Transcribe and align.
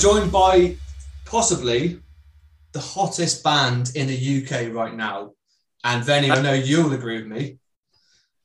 joined 0.00 0.32
by 0.32 0.76
possibly 1.26 2.00
the 2.72 2.80
hottest 2.80 3.44
band 3.44 3.92
in 3.94 4.06
the 4.06 4.16
UK 4.42 4.72
right 4.74 4.94
now. 4.94 5.32
And 5.84 6.02
Venny, 6.04 6.30
I 6.30 6.40
know 6.40 6.52
you'll 6.54 6.92
agree 6.94 7.18
with 7.18 7.26
me. 7.26 7.58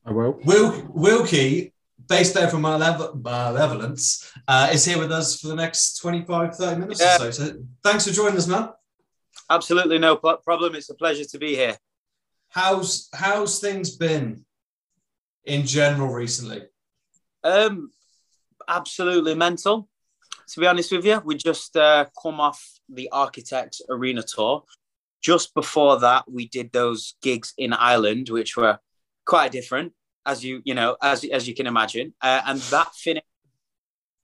I 0.05 0.11
will. 0.11 0.39
Wil- 0.43 0.85
Wilkie, 0.89 1.73
bass 2.07 2.31
player 2.33 2.47
from 2.49 2.61
Malev- 2.63 3.21
Malevolence, 3.23 4.29
uh, 4.47 4.69
is 4.71 4.83
here 4.85 4.99
with 4.99 5.11
us 5.11 5.39
for 5.39 5.47
the 5.47 5.55
next 5.55 5.97
25, 5.99 6.55
30 6.55 6.79
minutes 6.81 6.99
Yeah. 7.01 7.15
or 7.15 7.31
so. 7.31 7.31
So 7.31 7.63
thanks 7.83 8.05
for 8.07 8.13
joining 8.13 8.37
us, 8.37 8.47
man. 8.47 8.69
Absolutely 9.49 9.97
no 9.97 10.15
problem. 10.17 10.75
It's 10.75 10.89
a 10.89 10.95
pleasure 10.95 11.25
to 11.25 11.37
be 11.37 11.55
here. 11.55 11.77
How's 12.49 13.09
how's 13.13 13.59
things 13.59 13.95
been 13.95 14.45
in 15.45 15.65
general 15.65 16.09
recently? 16.13 16.63
Um, 17.43 17.91
absolutely 18.67 19.35
mental. 19.35 19.87
To 20.49 20.59
be 20.59 20.67
honest 20.67 20.91
with 20.91 21.05
you, 21.05 21.21
we 21.25 21.35
just 21.35 21.75
uh, 21.75 22.05
come 22.21 22.39
off 22.39 22.61
the 22.87 23.09
Architects 23.11 23.81
Arena 23.89 24.23
tour. 24.23 24.63
Just 25.21 25.53
before 25.55 25.99
that, 26.01 26.25
we 26.31 26.47
did 26.47 26.71
those 26.71 27.15
gigs 27.21 27.53
in 27.57 27.73
Ireland, 27.73 28.29
which 28.29 28.55
were 28.55 28.79
quite 29.25 29.51
different, 29.51 29.93
as 30.25 30.43
you 30.43 30.61
you 30.63 30.75
know, 30.75 30.97
as 31.01 31.23
as 31.23 31.47
you 31.47 31.55
can 31.55 31.65
imagine. 31.65 32.13
Uh, 32.21 32.41
and 32.45 32.59
that 32.59 32.93
finished 32.93 33.25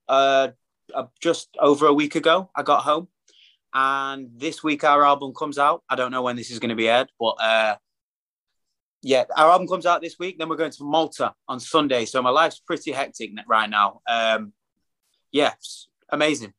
uh, 0.08 0.50
uh, 0.94 1.06
just 1.20 1.50
over 1.60 1.88
a 1.88 1.94
week 1.94 2.16
ago. 2.16 2.52
I 2.56 2.62
got 2.62 2.84
home, 2.84 3.08
and 3.74 4.30
this 4.38 4.64
week 4.64 4.84
our 4.84 5.04
album 5.04 5.34
comes 5.34 5.58
out. 5.58 5.84
I 5.90 5.96
don't 5.96 6.12
know 6.12 6.22
when 6.22 6.36
this 6.36 6.52
is 6.52 6.60
going 6.60 6.70
to 6.70 6.76
be 6.76 6.88
aired, 6.88 7.10
but 7.20 7.36
uh, 7.42 7.76
yeah, 9.02 9.24
our 9.36 9.50
album 9.52 9.68
comes 9.68 9.88
out 9.88 10.02
this 10.02 10.18
week. 10.20 10.38
Then 10.38 10.50
we're 10.50 10.56
going 10.56 10.72
to 10.72 10.84
Malta 10.84 11.34
on 11.48 11.60
Sunday. 11.60 12.06
So 12.06 12.22
my 12.22 12.30
life's 12.30 12.60
pretty 12.60 12.92
hectic 12.92 13.32
right 13.48 13.70
now. 13.70 14.02
Um, 14.08 14.54
yeah, 15.32 15.54
amazing. 16.12 16.54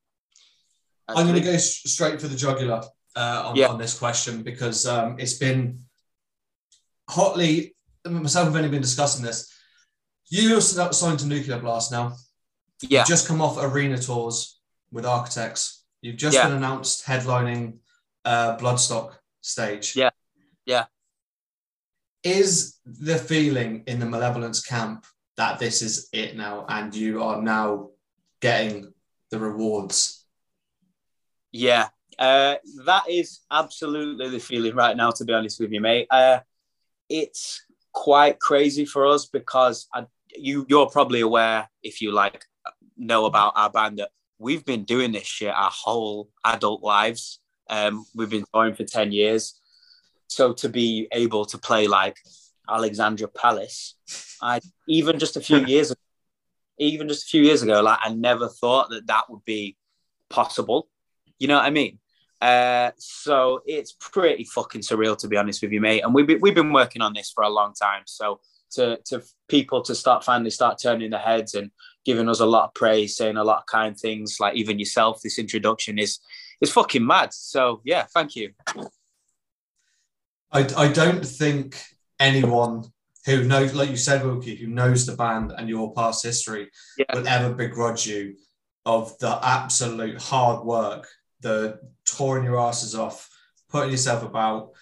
I'm 1.09 1.27
going 1.27 1.39
to 1.43 1.45
go 1.53 1.57
straight 1.57 2.21
for 2.21 2.29
the 2.29 2.37
jugular 2.37 2.83
uh, 3.17 3.43
on, 3.47 3.57
Yeah. 3.57 3.69
on 3.69 3.79
this 3.79 3.99
question 3.99 4.43
because 4.43 4.87
um, 4.87 5.17
it's 5.19 5.35
been 5.35 5.81
hotly. 7.09 7.75
Myself 8.05 8.53
have 8.53 8.71
been 8.71 8.81
discussing 8.83 9.25
this. 9.25 9.53
You 10.29 10.61
signed 10.61 11.19
to 11.21 11.27
Nuclear 11.27 11.59
Blast 11.59 11.93
now. 11.93 12.17
Yeah, 12.81 13.01
You've 13.01 13.09
just 13.09 13.29
come 13.29 13.41
off 13.41 13.59
arena 13.63 13.99
tours 13.99 14.61
with 14.91 15.05
Architects. 15.07 15.85
You've 16.01 16.17
just 16.17 16.35
Yeah. 16.37 16.49
been 16.49 16.57
announced 16.57 17.07
headlining 17.07 17.79
uh, 18.25 18.57
Bloodstock 18.57 19.17
stage. 19.41 19.95
Yeah. 19.95 20.11
Yeah. 20.67 20.87
Is 22.25 22.79
the 22.85 23.19
feeling 23.19 23.85
in 23.87 23.99
the 24.01 24.07
Malevolence 24.07 24.61
camp 24.63 25.07
that 25.37 25.59
this 25.59 25.83
is 25.83 26.09
it 26.13 26.37
now 26.37 26.65
and 26.69 26.95
you 26.95 27.23
are 27.23 27.43
now 27.43 27.91
getting 28.41 28.92
the 29.33 29.39
rewards? 29.39 30.25
yeah. 31.51 31.89
Uh, 32.19 32.57
that 32.85 33.09
is 33.09 33.41
absolutely 33.51 34.29
the 34.29 34.39
feeling 34.39 34.75
right 34.75 34.97
now. 34.97 35.11
To 35.11 35.25
be 35.25 35.33
honest 35.33 35.59
with 35.59 35.73
you, 35.73 35.81
mate, 35.81 36.07
uh, 36.11 36.41
it's 37.09 37.65
quite 37.93 38.39
crazy 38.39 38.85
for 38.85 39.07
us 39.07 39.27
because 39.27 39.89
I, 39.95 40.07
you 40.29 40.67
you're 40.69 40.89
probably 40.89 41.21
aware 41.21 41.69
if 41.83 42.01
you 42.01 42.13
like 42.13 42.45
know 42.97 43.25
about 43.25 43.55
our 43.57 43.71
band 43.71 43.99
that 43.99 44.11
we've 44.39 44.65
been 44.65 44.85
doing 44.85 45.13
this 45.13 45.25
shit 45.25 45.53
our 45.53 45.71
whole 45.73 46.29
adult 46.45 46.83
lives. 46.83 47.41
Um, 47.71 48.05
we've 48.15 48.31
been 48.31 48.45
touring 48.53 48.75
for 48.75 48.85
ten 48.85 49.11
years, 49.11 49.59
so 50.29 50.53
to 50.53 50.69
be 50.69 51.09
able 51.13 51.47
to 51.47 51.59
play 51.59 51.89
like 51.89 52.17
Alexandra 52.69 53.29
Palace, 53.29 53.97
I 54.43 54.61
even 54.87 55.19
just 55.19 55.37
a 55.37 55.41
few 55.41 55.65
years 55.73 55.91
ago, 55.91 56.01
even 56.83 57.09
just 57.09 57.25
a 57.25 57.29
few 57.29 57.43
years 57.43 57.63
ago, 57.63 57.81
like 57.83 57.99
I 58.03 58.13
never 58.13 58.49
thought 58.49 58.91
that 58.91 59.07
that 59.07 59.31
would 59.31 59.45
be 59.45 59.77
possible. 60.29 60.89
You 61.39 61.49
know 61.49 61.57
what 61.57 61.65
I 61.65 61.71
mean? 61.71 61.99
Uh, 62.41 62.91
so 62.99 63.61
it's 63.67 63.93
pretty 63.93 64.45
fucking 64.45 64.81
surreal 64.81 65.17
to 65.19 65.29
be 65.29 65.37
honest 65.37 65.63
with 65.63 65.73
you, 65.73 65.81
mate. 65.81 66.01
And 66.01 66.13
we've 66.13 66.27
been, 66.27 66.41
we've 66.41 66.55
been 66.55 66.73
working 66.73 67.03
on 67.03 67.13
this 67.13 67.31
for 67.31 67.45
a 67.45 67.49
long 67.49 67.73
time. 67.75 68.03
So 68.07 68.41
to 68.73 68.99
to 69.05 69.23
people 69.49 69.83
to 69.83 69.95
start 69.95 70.25
finally 70.25 70.51
start 70.51 70.79
turning 70.83 71.11
their 71.11 71.21
heads 71.21 71.55
and 71.55 71.71
giving 72.05 72.29
us 72.29 72.41
a 72.41 72.47
lot 72.47 72.65
of 72.65 72.75
praise, 72.75 73.17
saying 73.17 73.37
a 73.37 73.45
lot 73.45 73.59
of 73.59 73.67
kind 73.67 73.97
things, 73.99 74.39
like 74.41 74.57
even 74.57 74.79
yourself, 74.79 75.21
this 75.23 75.39
introduction 75.39 75.99
is 75.99 76.19
is 76.61 76.73
fucking 76.73 77.07
mad. 77.07 77.33
So 77.33 77.81
yeah, 77.85 78.07
thank 78.13 78.35
you. 78.35 78.53
I, 80.51 80.67
I 80.77 80.89
don't 80.89 81.25
think 81.25 81.81
anyone 82.19 82.85
who 83.25 83.45
knows, 83.45 83.75
like 83.75 83.91
you 83.91 83.97
said, 83.97 84.25
Wilkie, 84.25 84.57
who 84.57 84.67
knows 84.67 85.07
the 85.07 85.17
band 85.17 85.53
and 85.57 85.69
your 85.69 85.95
past 85.95 86.25
history 86.25 86.71
Yeah. 86.99 87.07
will 87.15 87.29
ever 87.29 87.55
begrudge 87.55 88.07
you 88.07 88.37
of 88.85 89.17
the 89.19 89.39
absolute 89.43 90.21
hard 90.21 90.65
work, 90.65 91.09
the 91.41 91.79
touring 92.05 92.45
your 92.45 92.59
asses 92.59 92.95
off, 92.95 93.29
putting 93.71 93.93
yourself 93.93 94.25
about, 94.25 94.73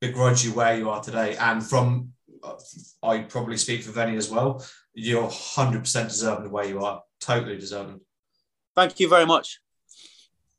begrudge 0.00 0.44
you 0.44 0.52
where 0.52 0.76
you 0.76 0.90
are 0.90 1.00
today. 1.02 1.36
And 1.36 1.64
from, 1.64 2.12
uh, 2.42 2.54
I 3.02 3.20
probably 3.20 3.56
speak 3.56 3.82
for 3.82 3.92
Venny 3.92 4.16
as 4.16 4.30
well, 4.30 4.66
you're 4.94 5.28
100% 5.28 6.08
deserving 6.08 6.46
of 6.46 6.52
where 6.52 6.66
you 6.66 6.84
are, 6.84 7.02
totally 7.20 7.56
deserving. 7.56 8.00
Thank 8.74 8.98
you 8.98 9.08
very 9.08 9.26
much. 9.26 9.60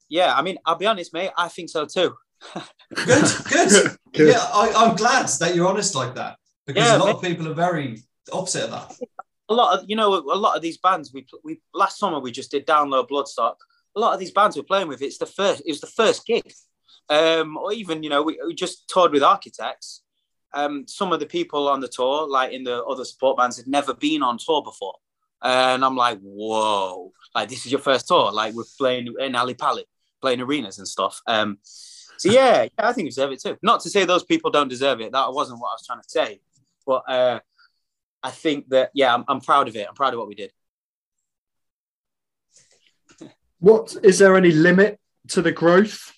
Yeah, 0.09 0.33
I 0.33 0.41
mean, 0.41 0.57
I'll 0.65 0.75
be 0.77 0.85
honest, 0.85 1.13
mate. 1.13 1.31
I 1.37 1.49
think 1.49 1.69
so 1.69 1.85
too. 1.85 2.15
Good, 2.95 3.25
good. 3.49 3.97
Good. 4.13 4.29
Yeah, 4.29 4.39
I, 4.53 4.71
I'm 4.75 4.95
glad 4.95 5.27
that 5.39 5.53
you're 5.53 5.67
honest 5.67 5.93
like 5.93 6.15
that 6.15 6.37
because 6.67 6.85
Yeah, 6.85 6.97
a 6.97 6.99
lot 6.99 7.15
of 7.15 7.21
people 7.21 7.47
are 7.47 7.53
very 7.53 8.03
opposite 8.31 8.65
of 8.65 8.71
that. 8.71 9.09
a 9.49 9.53
lot 9.53 9.79
of 9.79 9.89
you 9.89 9.95
know 9.95 10.13
a 10.15 10.35
lot 10.35 10.55
of 10.55 10.61
these 10.61 10.77
bands 10.77 11.13
we 11.13 11.25
we 11.43 11.61
last 11.73 11.97
summer 11.97 12.19
we 12.19 12.31
just 12.31 12.51
did 12.51 12.67
download 12.67 13.09
bloodstock. 13.09 13.55
A 13.95 13.99
lot 13.99 14.13
of 14.13 14.19
these 14.19 14.31
bands 14.31 14.55
we're 14.55 14.63
playing 14.63 14.87
with 14.87 15.01
it's 15.01 15.17
the 15.17 15.25
first 15.25 15.63
it 15.65 15.71
was 15.71 15.81
the 15.81 15.87
first 15.87 16.25
gig. 16.25 16.53
Um 17.09 17.57
or 17.57 17.71
even 17.73 18.03
you 18.03 18.09
know 18.09 18.21
we, 18.21 18.37
we 18.45 18.53
just 18.53 18.87
toured 18.89 19.13
with 19.13 19.23
architects. 19.23 20.03
Um 20.53 20.85
some 20.87 21.13
of 21.13 21.19
the 21.19 21.25
people 21.25 21.67
on 21.69 21.79
the 21.79 21.87
tour 21.87 22.27
like 22.27 22.51
in 22.51 22.63
the 22.63 22.83
other 22.83 23.05
support 23.05 23.37
bands 23.37 23.57
had 23.57 23.67
never 23.67 23.93
been 23.93 24.21
on 24.21 24.37
tour 24.37 24.61
before. 24.61 24.95
And 25.41 25.85
i'm 25.85 25.95
like 25.95 26.19
whoa. 26.21 27.13
Like 27.33 27.47
this 27.49 27.65
is 27.65 27.71
your 27.71 27.81
first 27.81 28.07
tour. 28.07 28.31
Like 28.31 28.53
we're 28.53 28.63
playing 28.77 29.13
in 29.19 29.35
ali 29.35 29.53
pali 29.53 29.85
playing 30.21 30.41
arenas 30.41 30.79
and 30.79 30.87
stuff. 30.87 31.21
Um 31.27 31.59
so 32.19 32.31
yeah, 32.31 32.63
yeah 32.63 32.89
i 32.89 32.91
think 32.91 33.05
you 33.05 33.11
deserve 33.11 33.31
it 33.31 33.41
too. 33.41 33.57
Not 33.61 33.79
to 33.81 33.89
say 33.89 34.03
those 34.03 34.23
people 34.25 34.49
don't 34.51 34.67
deserve 34.67 34.99
it. 35.01 35.13
That 35.13 35.31
wasn't 35.31 35.61
what 35.61 35.69
i 35.69 35.73
was 35.75 35.85
trying 35.85 36.01
to 36.01 36.09
say 36.09 36.41
but 36.87 37.03
uh 37.07 37.39
I 38.23 38.31
think 38.31 38.69
that 38.69 38.89
yeah, 38.93 39.13
I'm, 39.13 39.23
I'm 39.27 39.41
proud 39.41 39.67
of 39.67 39.75
it. 39.75 39.85
I'm 39.87 39.93
proud 39.93 40.13
of 40.13 40.19
what 40.19 40.27
we 40.27 40.35
did. 40.35 40.51
What 43.59 43.95
is 44.03 44.17
there 44.19 44.35
any 44.35 44.51
limit 44.51 44.99
to 45.29 45.41
the 45.41 45.51
growth? 45.51 46.13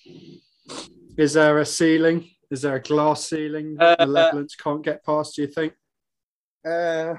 Is 1.16 1.34
there 1.34 1.58
a 1.58 1.66
ceiling? 1.66 2.30
Is 2.50 2.62
there 2.62 2.76
a 2.76 2.82
glass 2.82 3.28
ceiling 3.28 3.76
that 3.76 4.00
Uh, 4.00 4.06
malevolence 4.06 4.56
can't 4.56 4.82
get 4.82 5.04
past? 5.04 5.36
Do 5.36 5.42
you 5.42 5.48
think? 5.48 5.72
Uh, 6.64 7.14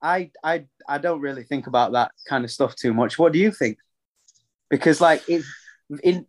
I 0.00 0.30
I 0.42 0.66
I 0.88 0.98
don't 0.98 1.20
really 1.20 1.44
think 1.44 1.66
about 1.66 1.92
that 1.92 2.12
kind 2.28 2.44
of 2.44 2.50
stuff 2.50 2.74
too 2.74 2.94
much. 2.94 3.18
What 3.18 3.32
do 3.32 3.38
you 3.38 3.50
think? 3.50 3.78
Because 4.70 5.00
like 5.00 5.22
it, 5.28 5.42
in 6.02 6.26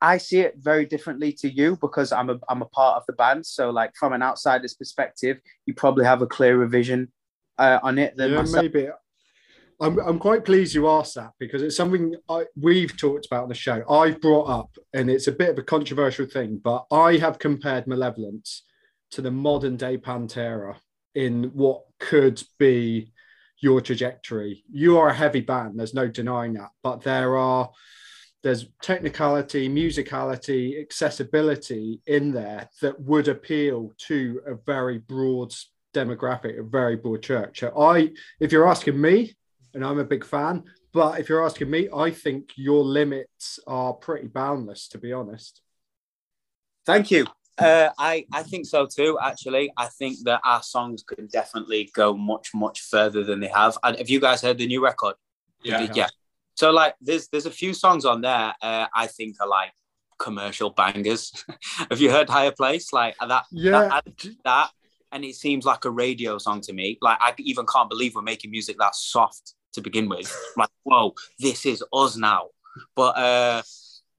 I 0.00 0.18
see 0.18 0.40
it 0.40 0.54
very 0.58 0.86
differently 0.86 1.32
to 1.32 1.50
you 1.50 1.76
because 1.80 2.12
I'm 2.12 2.30
a 2.30 2.38
I'm 2.48 2.62
a 2.62 2.66
part 2.66 2.96
of 2.96 3.06
the 3.06 3.12
band. 3.14 3.44
So 3.46 3.70
like 3.70 3.94
from 3.96 4.12
an 4.12 4.22
outsider's 4.22 4.74
perspective, 4.74 5.38
you 5.66 5.74
probably 5.74 6.04
have 6.04 6.22
a 6.22 6.26
clearer 6.26 6.66
vision 6.66 7.12
uh, 7.58 7.78
on 7.82 7.98
it 7.98 8.16
than 8.16 8.30
yeah, 8.30 8.38
myself. 8.38 8.62
maybe. 8.62 8.88
I'm, 9.80 9.98
I'm 10.00 10.18
quite 10.18 10.44
pleased 10.44 10.74
you 10.74 10.88
asked 10.88 11.14
that 11.14 11.32
because 11.38 11.62
it's 11.62 11.76
something 11.76 12.16
I, 12.28 12.46
we've 12.60 12.96
talked 12.96 13.26
about 13.26 13.44
on 13.44 13.48
the 13.48 13.54
show. 13.54 13.84
I've 13.88 14.20
brought 14.20 14.48
up, 14.48 14.70
and 14.92 15.08
it's 15.08 15.28
a 15.28 15.32
bit 15.32 15.50
of 15.50 15.58
a 15.58 15.62
controversial 15.62 16.26
thing, 16.26 16.60
but 16.62 16.84
I 16.90 17.16
have 17.18 17.38
compared 17.38 17.86
Malevolence 17.86 18.64
to 19.12 19.22
the 19.22 19.30
modern 19.30 19.76
day 19.76 19.96
Pantera 19.96 20.76
in 21.14 21.44
what 21.54 21.82
could 22.00 22.42
be 22.58 23.12
your 23.60 23.80
trajectory. 23.80 24.64
You 24.70 24.98
are 24.98 25.08
a 25.10 25.14
heavy 25.14 25.42
band, 25.42 25.78
there's 25.78 25.94
no 25.94 26.08
denying 26.08 26.54
that, 26.54 26.70
but 26.82 27.02
there 27.02 27.36
are 27.36 27.70
there's 28.48 28.66
technicality, 28.80 29.68
musicality, 29.68 30.80
accessibility 30.80 32.00
in 32.06 32.32
there 32.32 32.70
that 32.80 32.98
would 32.98 33.28
appeal 33.28 33.92
to 33.98 34.40
a 34.46 34.54
very 34.54 34.96
broad 34.96 35.54
demographic, 35.94 36.58
a 36.58 36.62
very 36.62 36.96
broad 36.96 37.22
church. 37.22 37.60
So 37.60 37.78
I, 37.78 38.08
if 38.40 38.50
you're 38.50 38.66
asking 38.66 38.98
me, 38.98 39.36
and 39.74 39.84
I'm 39.84 39.98
a 39.98 40.04
big 40.04 40.24
fan, 40.24 40.64
but 40.94 41.20
if 41.20 41.28
you're 41.28 41.44
asking 41.44 41.68
me, 41.68 41.90
I 41.94 42.10
think 42.10 42.52
your 42.56 42.82
limits 42.82 43.60
are 43.66 43.92
pretty 43.92 44.28
boundless, 44.28 44.88
to 44.88 44.98
be 44.98 45.12
honest. 45.12 45.60
Thank 46.86 47.10
you. 47.10 47.26
Uh, 47.58 47.90
I 47.98 48.24
I 48.32 48.44
think 48.44 48.64
so 48.64 48.86
too. 48.86 49.18
Actually, 49.22 49.70
I 49.76 49.88
think 49.88 50.20
that 50.24 50.40
our 50.42 50.62
songs 50.62 51.02
could 51.02 51.28
definitely 51.30 51.90
go 51.92 52.16
much 52.16 52.54
much 52.54 52.80
further 52.80 53.24
than 53.24 53.40
they 53.40 53.48
have. 53.48 53.76
And 53.82 53.98
have 53.98 54.08
you 54.08 54.20
guys 54.20 54.40
heard 54.40 54.56
the 54.56 54.66
new 54.66 54.82
record? 54.82 55.16
Yeah. 55.62 55.86
yeah. 55.92 56.08
So 56.58 56.72
like, 56.72 56.96
there's 57.00 57.28
there's 57.28 57.46
a 57.46 57.52
few 57.52 57.72
songs 57.72 58.04
on 58.04 58.20
there 58.20 58.52
uh, 58.60 58.86
I 58.92 59.06
think 59.06 59.36
are 59.40 59.46
like 59.46 59.70
commercial 60.18 60.70
bangers. 60.70 61.44
have 61.88 62.00
you 62.00 62.10
heard 62.10 62.28
Higher 62.28 62.50
Place? 62.50 62.92
Like 62.92 63.14
that. 63.20 63.44
Yeah, 63.52 63.82
That, 63.88 64.04
that 64.44 64.70
and 65.12 65.24
it 65.24 65.36
seems 65.36 65.64
like 65.64 65.84
a 65.84 65.90
radio 65.90 66.36
song 66.36 66.60
to 66.62 66.72
me. 66.72 66.98
Like 67.00 67.18
I 67.20 67.32
even 67.38 67.64
can't 67.64 67.88
believe 67.88 68.16
we're 68.16 68.22
making 68.22 68.50
music 68.50 68.76
that 68.80 68.96
soft 68.96 69.54
to 69.74 69.80
begin 69.80 70.08
with. 70.08 70.36
like, 70.56 70.68
whoa, 70.82 71.14
this 71.38 71.64
is 71.64 71.84
us 71.92 72.16
now. 72.16 72.48
But 72.96 73.16
uh, 73.16 73.62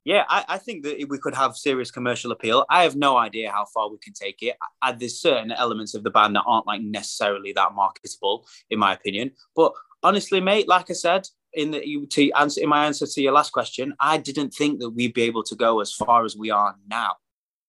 yeah, 0.06 0.24
I, 0.30 0.45
I, 0.47 0.57
think 0.59 0.85
that 0.85 1.06
we 1.09 1.18
could 1.18 1.35
have 1.35 1.57
serious 1.57 1.92
commercial 1.92 2.31
appeal. 2.31 2.65
I 2.69 2.83
have 2.83 2.95
no 2.95 3.18
idea 3.18 3.51
how 3.51 3.65
far 3.65 3.89
we 3.89 3.97
can 3.97 4.13
take 4.13 4.42
it. 4.44 4.56
I, 4.81 4.94
there's 4.94 5.19
certain 5.19 5.51
elements 5.51 5.94
of 5.94 6.03
the 6.03 6.09
band 6.09 6.38
that 6.38 6.44
aren't 6.47 6.68
like 6.68 6.81
necessarily 6.81 7.51
that 7.53 7.74
marketable, 7.74 8.47
in 8.69 8.80
my 8.80 8.94
opinion. 8.94 9.31
But 9.57 9.74
honestly, 10.03 10.39
mate, 10.39 10.69
like 10.69 10.89
I 10.89 10.94
said 10.94 11.27
in 11.54 11.72
the 11.72 12.06
to 12.12 12.31
answer 12.31 12.62
in 12.62 12.69
my 12.69 12.86
answer 12.86 13.06
to 13.06 13.22
your 13.22 13.34
last 13.34 13.51
question, 13.51 13.94
I 14.00 14.18
didn't 14.18 14.51
think 14.51 14.80
that 14.80 14.92
we'd 14.92 15.13
be 15.13 15.24
able 15.24 15.44
to 15.44 15.56
go 15.56 15.80
as 15.80 15.92
far 15.92 16.25
as 16.25 16.36
we 16.38 16.51
are 16.51 16.75
now, 16.88 17.16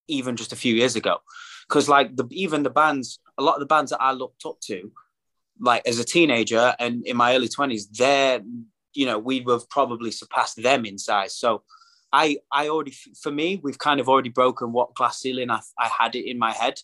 even 0.08 0.36
just 0.36 0.52
a 0.52 0.56
few 0.56 0.74
years 0.74 0.96
ago. 0.96 1.18
Because 1.68 1.88
like 1.88 2.16
the 2.16 2.26
even 2.30 2.62
the 2.62 2.70
bands, 2.70 3.20
a 3.38 3.42
lot 3.42 3.54
of 3.54 3.60
the 3.60 3.66
bands 3.66 3.90
that 3.90 4.02
I 4.02 4.12
looked 4.12 4.44
up 4.44 4.60
to, 4.62 4.90
like 5.58 5.86
as 5.86 5.98
a 5.98 6.04
teenager 6.04 6.74
and 6.78 7.06
in 7.06 7.16
my 7.16 7.34
early 7.34 7.48
twenties, 7.48 7.88
they're 7.88 8.40
you 8.92 9.06
know 9.06 9.18
we 9.18 9.44
have 9.48 9.68
probably 9.70 10.10
surpassed 10.10 10.62
them 10.62 10.84
in 10.84 10.98
size. 10.98 11.36
So 11.36 11.62
I 12.12 12.38
I 12.52 12.68
already 12.68 12.94
for 13.22 13.32
me 13.32 13.60
we've 13.62 13.78
kind 13.78 14.00
of 14.00 14.08
already 14.08 14.30
broken 14.30 14.72
what 14.72 14.94
glass 14.94 15.20
ceiling 15.20 15.50
I, 15.50 15.60
I 15.78 15.88
had 15.88 16.14
it 16.16 16.28
in 16.28 16.38
my 16.38 16.52
head. 16.52 16.80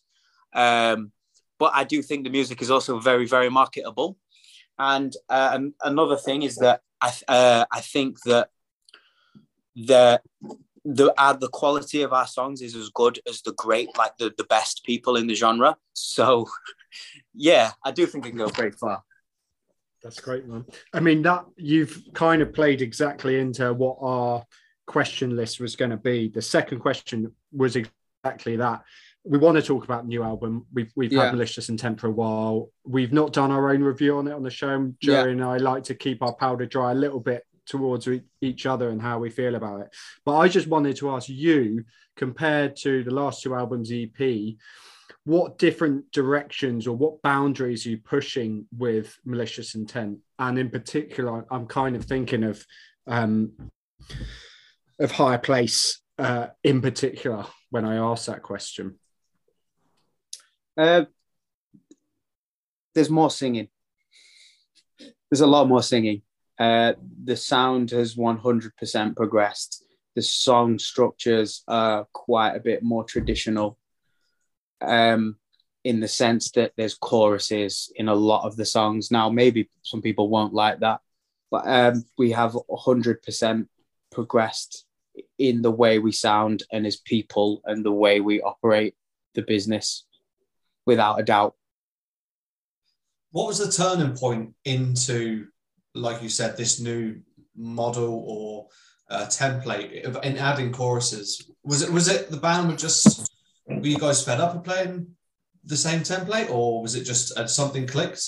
Um, 0.54 1.12
but 1.58 1.72
I 1.74 1.84
do 1.84 2.00
think 2.02 2.24
the 2.24 2.30
music 2.30 2.62
is 2.62 2.70
also 2.70 2.98
very 3.00 3.26
very 3.26 3.50
marketable. 3.50 4.16
And 4.78 5.14
uh, 5.28 5.58
another 5.82 6.16
thing 6.16 6.42
is 6.42 6.56
that 6.56 6.82
I 7.00 7.12
uh, 7.28 7.64
I 7.70 7.80
think 7.80 8.20
that 8.22 8.50
the 9.74 10.20
the 10.84 11.12
uh, 11.18 11.32
the 11.32 11.48
quality 11.48 12.02
of 12.02 12.12
our 12.12 12.26
songs 12.26 12.62
is 12.62 12.74
as 12.74 12.90
good 12.90 13.18
as 13.28 13.42
the 13.42 13.52
great 13.52 13.96
like 13.98 14.16
the, 14.18 14.32
the 14.36 14.44
best 14.44 14.84
people 14.84 15.16
in 15.16 15.26
the 15.26 15.34
genre. 15.34 15.76
So 15.92 16.46
yeah, 17.34 17.72
I 17.84 17.90
do 17.90 18.06
think 18.06 18.26
it 18.26 18.30
can 18.30 18.38
go 18.38 18.48
very 18.48 18.70
far. 18.70 19.02
That's 20.02 20.20
great, 20.20 20.46
man. 20.46 20.64
I 20.92 21.00
mean 21.00 21.22
that 21.22 21.44
you've 21.56 22.02
kind 22.14 22.40
of 22.42 22.52
played 22.52 22.82
exactly 22.82 23.40
into 23.40 23.72
what 23.74 23.98
our 24.00 24.44
question 24.86 25.34
list 25.34 25.60
was 25.60 25.76
going 25.76 25.90
to 25.90 25.96
be. 25.96 26.28
The 26.28 26.42
second 26.42 26.78
question 26.78 27.32
was 27.52 27.76
exactly 27.76 28.56
that. 28.56 28.82
We 29.28 29.38
want 29.38 29.56
to 29.56 29.62
talk 29.62 29.84
about 29.84 30.06
new 30.06 30.22
album. 30.22 30.66
We've 30.72 30.92
we've 30.94 31.12
yeah. 31.12 31.24
had 31.24 31.32
Malicious 31.32 31.68
Intent 31.68 32.00
for 32.00 32.06
a 32.08 32.12
while. 32.12 32.70
We've 32.84 33.12
not 33.12 33.32
done 33.32 33.50
our 33.50 33.70
own 33.70 33.82
review 33.82 34.18
on 34.18 34.28
it 34.28 34.32
on 34.32 34.42
the 34.42 34.50
show. 34.50 34.92
Jerry 35.00 35.30
yeah. 35.30 35.32
and 35.32 35.44
I 35.44 35.56
like 35.56 35.84
to 35.84 35.94
keep 35.94 36.22
our 36.22 36.34
powder 36.34 36.66
dry 36.66 36.92
a 36.92 36.94
little 36.94 37.20
bit 37.20 37.44
towards 37.66 38.08
each 38.40 38.66
other 38.66 38.90
and 38.90 39.02
how 39.02 39.18
we 39.18 39.30
feel 39.30 39.56
about 39.56 39.80
it. 39.80 39.88
But 40.24 40.36
I 40.36 40.48
just 40.48 40.68
wanted 40.68 40.96
to 40.98 41.10
ask 41.10 41.28
you, 41.28 41.84
compared 42.16 42.76
to 42.76 43.02
the 43.02 43.10
last 43.10 43.42
two 43.42 43.56
albums 43.56 43.90
EP, 43.92 44.54
what 45.24 45.58
different 45.58 46.10
directions 46.12 46.86
or 46.86 46.96
what 46.96 47.20
boundaries 47.22 47.84
are 47.84 47.90
you 47.90 47.98
pushing 47.98 48.66
with 48.78 49.18
malicious 49.24 49.74
intent? 49.74 50.18
And 50.38 50.56
in 50.56 50.70
particular, 50.70 51.44
I'm 51.50 51.66
kind 51.66 51.96
of 51.96 52.04
thinking 52.04 52.44
of 52.44 52.64
um, 53.08 53.52
of 54.98 55.10
higher 55.10 55.38
place 55.38 56.00
uh, 56.18 56.48
in 56.64 56.80
particular 56.80 57.46
when 57.70 57.84
I 57.84 57.96
ask 57.96 58.26
that 58.26 58.42
question? 58.42 58.98
Uh, 60.76 61.04
there's 62.94 63.10
more 63.10 63.30
singing. 63.30 63.68
There's 65.30 65.40
a 65.40 65.46
lot 65.46 65.68
more 65.68 65.82
singing. 65.82 66.22
Uh, 66.58 66.94
the 67.24 67.36
sound 67.36 67.90
has 67.90 68.14
100% 68.14 69.16
progressed. 69.16 69.84
The 70.14 70.22
song 70.22 70.78
structures 70.78 71.62
are 71.68 72.06
quite 72.12 72.54
a 72.54 72.60
bit 72.60 72.82
more 72.82 73.04
traditional 73.04 73.78
um, 74.80 75.36
in 75.84 76.00
the 76.00 76.08
sense 76.08 76.50
that 76.52 76.72
there's 76.76 76.94
choruses 76.94 77.92
in 77.96 78.08
a 78.08 78.14
lot 78.14 78.44
of 78.46 78.56
the 78.56 78.64
songs. 78.64 79.10
Now, 79.10 79.28
maybe 79.28 79.68
some 79.82 80.00
people 80.00 80.30
won't 80.30 80.54
like 80.54 80.80
that, 80.80 81.00
but 81.50 81.66
um, 81.66 82.04
we 82.16 82.30
have 82.30 82.52
100% 82.52 83.66
progressed 84.10 84.86
in 85.38 85.60
the 85.60 85.70
way 85.70 85.98
we 85.98 86.12
sound 86.12 86.62
and 86.72 86.86
as 86.86 86.96
people 86.96 87.60
and 87.66 87.84
the 87.84 87.92
way 87.92 88.20
we 88.20 88.40
operate 88.40 88.94
the 89.34 89.42
business, 89.42 90.05
without 90.86 91.20
a 91.20 91.22
doubt. 91.22 91.54
What 93.32 93.48
was 93.48 93.58
the 93.58 93.70
turning 93.70 94.16
point 94.16 94.54
into, 94.64 95.48
like 95.94 96.22
you 96.22 96.28
said, 96.28 96.56
this 96.56 96.80
new 96.80 97.20
model 97.54 98.24
or 98.26 98.68
uh, 99.10 99.26
template 99.26 100.04
in 100.24 100.38
adding 100.38 100.72
choruses? 100.72 101.50
Was 101.64 101.82
it 101.82 101.90
was 101.90 102.08
it 102.08 102.30
the 102.30 102.38
band 102.38 102.68
were 102.68 102.76
just 102.76 103.30
were 103.66 103.86
you 103.86 103.98
guys 103.98 104.24
fed 104.24 104.40
up 104.40 104.54
of 104.54 104.64
playing 104.64 105.08
the 105.64 105.76
same 105.76 106.00
template, 106.00 106.48
or 106.48 106.80
was 106.80 106.94
it 106.94 107.04
just 107.04 107.36
uh, 107.36 107.46
something 107.46 107.86
clicked? 107.86 108.22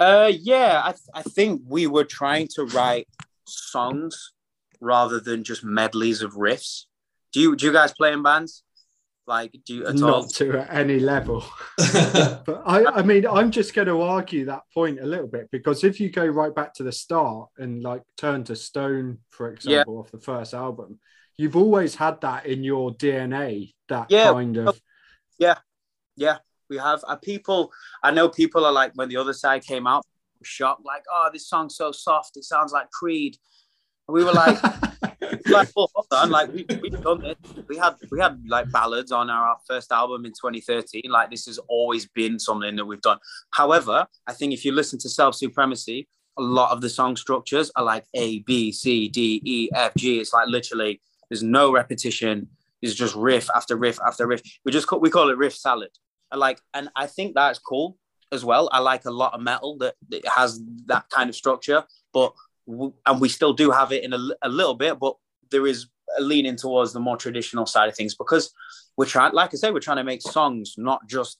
Uh, 0.00 0.32
yeah, 0.34 0.82
I, 0.84 0.92
th- 0.92 1.00
I 1.14 1.22
think 1.22 1.62
we 1.66 1.86
were 1.86 2.04
trying 2.04 2.48
to 2.54 2.64
write 2.64 3.08
songs 3.46 4.32
rather 4.80 5.20
than 5.20 5.44
just 5.44 5.64
medleys 5.64 6.22
of 6.22 6.32
riffs. 6.32 6.84
Do 7.32 7.40
you 7.40 7.56
do 7.56 7.66
you 7.66 7.72
guys 7.72 7.92
play 7.92 8.12
in 8.12 8.22
bands? 8.22 8.62
Like 9.26 9.52
do 9.64 9.74
you 9.74 9.86
at 9.86 9.96
not 9.96 10.14
all? 10.14 10.28
to 10.28 10.72
any 10.72 11.00
level? 11.00 11.44
but 11.76 12.62
I, 12.64 12.84
I 12.86 13.02
mean, 13.02 13.26
I'm 13.26 13.50
just 13.50 13.74
going 13.74 13.88
to 13.88 14.00
argue 14.00 14.44
that 14.44 14.62
point 14.72 15.00
a 15.00 15.06
little 15.06 15.26
bit 15.26 15.50
because 15.50 15.82
if 15.82 15.98
you 15.98 16.10
go 16.10 16.24
right 16.24 16.54
back 16.54 16.74
to 16.74 16.84
the 16.84 16.92
start 16.92 17.48
and 17.58 17.82
like 17.82 18.02
turn 18.16 18.44
to 18.44 18.54
Stone, 18.54 19.18
for 19.30 19.50
example, 19.50 19.94
yeah. 19.94 20.00
off 20.00 20.12
the 20.12 20.20
first 20.20 20.54
album, 20.54 21.00
you've 21.36 21.56
always 21.56 21.94
had 21.94 22.20
that 22.20 22.46
in 22.46 22.62
your 22.62 22.94
DNA. 22.94 23.74
That 23.88 24.10
yeah, 24.10 24.32
kind 24.32 24.56
of 24.58 24.80
yeah, 25.38 25.58
yeah. 26.16 26.38
We 26.68 26.78
have 26.78 27.04
uh, 27.06 27.16
people. 27.16 27.72
I 28.02 28.10
know 28.10 28.28
people 28.28 28.64
are 28.64 28.72
like 28.72 28.92
when 28.94 29.08
the 29.08 29.16
other 29.16 29.32
side 29.32 29.64
came 29.64 29.86
out, 29.86 30.04
shocked, 30.42 30.84
like, 30.84 31.04
"Oh, 31.12 31.30
this 31.32 31.48
song's 31.48 31.76
so 31.76 31.92
soft. 31.92 32.36
It 32.36 32.44
sounds 32.44 32.72
like 32.72 32.90
Creed." 32.90 33.36
We 34.08 34.24
were 34.24 34.32
like, 34.32 34.62
like, 35.46 35.68
well, 35.74 35.90
on, 36.12 36.30
like 36.30 36.52
we, 36.52 36.64
we've 36.80 37.00
done 37.00 37.24
it. 37.24 37.38
We 37.68 37.76
had 37.76 37.94
we 38.10 38.20
had 38.20 38.42
like 38.48 38.70
ballads 38.70 39.12
on 39.12 39.30
our 39.30 39.56
first 39.66 39.90
album 39.92 40.24
in 40.24 40.32
2013. 40.32 41.02
Like 41.08 41.30
this 41.30 41.46
has 41.46 41.58
always 41.68 42.06
been 42.06 42.38
something 42.38 42.76
that 42.76 42.84
we've 42.84 43.00
done. 43.00 43.18
However, 43.50 44.06
I 44.26 44.32
think 44.32 44.52
if 44.52 44.64
you 44.64 44.72
listen 44.72 44.98
to 45.00 45.08
Self 45.08 45.34
Supremacy, 45.34 46.08
a 46.38 46.42
lot 46.42 46.70
of 46.72 46.80
the 46.80 46.88
song 46.88 47.16
structures 47.16 47.70
are 47.76 47.84
like 47.84 48.04
A, 48.14 48.40
B, 48.40 48.72
C, 48.72 49.08
D, 49.08 49.40
E, 49.44 49.68
F, 49.74 49.92
G. 49.96 50.20
It's 50.20 50.32
like 50.32 50.48
literally 50.48 51.00
there's 51.28 51.42
no 51.42 51.72
repetition. 51.72 52.48
It's 52.82 52.94
just 52.94 53.14
riff 53.16 53.48
after 53.54 53.76
riff 53.76 53.98
after 54.06 54.26
riff. 54.26 54.42
We 54.64 54.72
just 54.72 54.86
call, 54.86 55.00
we 55.00 55.10
call 55.10 55.30
it 55.30 55.38
riff 55.38 55.56
salad. 55.56 55.90
And 56.30 56.40
like, 56.40 56.60
and 56.74 56.90
I 56.94 57.06
think 57.06 57.34
that's 57.34 57.58
cool 57.58 57.96
as 58.32 58.44
well. 58.44 58.68
I 58.72 58.80
like 58.80 59.04
a 59.04 59.10
lot 59.10 59.34
of 59.34 59.40
metal 59.40 59.78
that, 59.78 59.94
that 60.10 60.26
has 60.28 60.60
that 60.86 61.08
kind 61.10 61.30
of 61.30 61.36
structure, 61.36 61.84
but 62.12 62.32
and 62.66 63.20
we 63.20 63.28
still 63.28 63.52
do 63.52 63.70
have 63.70 63.92
it 63.92 64.04
in 64.04 64.12
a, 64.12 64.18
a 64.42 64.48
little 64.48 64.74
bit, 64.74 64.98
but 64.98 65.16
there 65.50 65.66
is 65.66 65.86
a 66.18 66.20
leaning 66.20 66.56
towards 66.56 66.92
the 66.92 67.00
more 67.00 67.16
traditional 67.16 67.66
side 67.66 67.88
of 67.88 67.96
things 67.96 68.14
because 68.14 68.52
we're 68.96 69.06
trying, 69.06 69.32
like 69.32 69.52
I 69.52 69.56
say, 69.56 69.70
we're 69.70 69.80
trying 69.80 69.98
to 69.98 70.04
make 70.04 70.22
songs, 70.22 70.74
not 70.76 71.06
just 71.06 71.38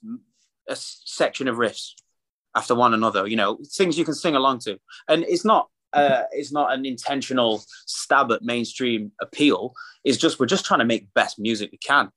a 0.69 0.77
section 0.77 1.49
of 1.49 1.57
riffs 1.57 1.93
after 2.55 2.75
one 2.75 2.95
another. 2.95 3.27
You 3.27 3.37
know, 3.37 3.59
things 3.73 3.99
you 3.99 4.05
can 4.05 4.15
sing 4.15 4.37
along 4.37 4.61
to, 4.61 4.79
and 5.09 5.25
it's 5.25 5.45
not. 5.45 5.69
Uh, 5.93 6.25
it's 6.33 6.53
not 6.53 6.75
an 6.75 6.85
intentional 6.85 7.65
stab 7.87 8.31
at 8.31 8.43
mainstream 8.43 9.13
appeal. 9.23 9.73
It's 10.05 10.19
just 10.19 10.39
we're 10.39 10.45
just 10.45 10.67
trying 10.67 10.81
to 10.81 10.85
make 10.85 11.15
best 11.15 11.39
music 11.39 11.71
we 11.73 11.79
can. 11.79 12.11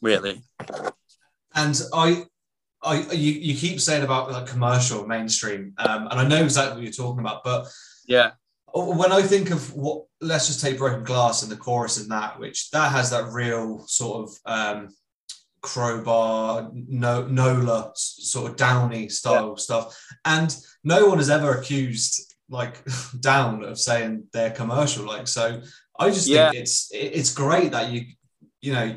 Really. 0.00 0.40
And 1.54 1.82
I 1.92 2.24
I, 2.84 3.00
you, 3.12 3.32
you 3.32 3.56
keep 3.56 3.80
saying 3.80 4.04
about 4.04 4.30
like 4.30 4.46
commercial 4.46 5.06
mainstream, 5.06 5.74
um, 5.78 6.08
and 6.10 6.20
I 6.20 6.28
know 6.28 6.42
exactly 6.42 6.76
what 6.76 6.84
you're 6.84 6.92
talking 6.92 7.20
about, 7.20 7.42
but 7.44 7.66
yeah, 8.06 8.32
when 8.74 9.12
I 9.12 9.22
think 9.22 9.50
of 9.50 9.74
what, 9.74 10.04
let's 10.20 10.46
just 10.46 10.60
take 10.60 10.78
Broken 10.78 11.04
Glass 11.04 11.42
and 11.42 11.50
the 11.50 11.56
chorus 11.56 12.00
in 12.00 12.08
that, 12.08 12.38
which 12.38 12.70
that 12.70 12.92
has 12.92 13.10
that 13.10 13.32
real 13.32 13.84
sort 13.86 14.28
of 14.28 14.36
um, 14.46 14.88
crowbar, 15.62 16.70
no, 16.74 17.26
Nola 17.26 17.92
sort 17.94 18.50
of 18.50 18.56
downy 18.56 19.08
style 19.08 19.50
yeah. 19.56 19.62
stuff, 19.62 20.06
and 20.24 20.54
no 20.82 21.06
one 21.06 21.18
has 21.18 21.30
ever 21.30 21.52
accused 21.52 22.34
like 22.48 22.84
Down 23.20 23.64
of 23.64 23.78
saying 23.78 24.24
they're 24.32 24.50
commercial. 24.50 25.06
Like, 25.06 25.28
so 25.28 25.62
I 25.98 26.10
just 26.10 26.28
yeah. 26.28 26.50
think 26.50 26.62
it's 26.62 26.90
it's 26.92 27.32
great 27.32 27.72
that 27.72 27.90
you 27.90 28.06
you 28.60 28.72
know, 28.72 28.96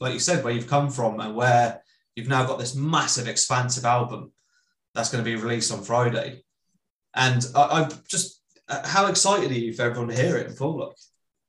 like 0.00 0.12
you 0.12 0.20
said, 0.20 0.44
where 0.44 0.52
you've 0.52 0.68
come 0.68 0.90
from 0.90 1.20
and 1.20 1.34
where 1.34 1.82
you've 2.16 2.28
now 2.28 2.44
got 2.44 2.58
this 2.58 2.74
massive, 2.74 3.28
expansive 3.28 3.84
album 3.84 4.32
that's 4.94 5.12
going 5.12 5.22
to 5.22 5.30
be 5.30 5.36
released 5.36 5.72
on 5.72 5.82
Friday. 5.82 6.42
And 7.14 7.46
I, 7.54 7.82
am 7.82 7.90
just, 8.08 8.42
uh, 8.68 8.86
how 8.86 9.06
excited 9.06 9.50
are 9.50 9.54
you 9.54 9.72
for 9.72 9.82
everyone 9.82 10.08
to 10.08 10.20
hear 10.20 10.36
it 10.36 10.48
in 10.48 10.54
full? 10.54 10.78
Look, 10.78 10.96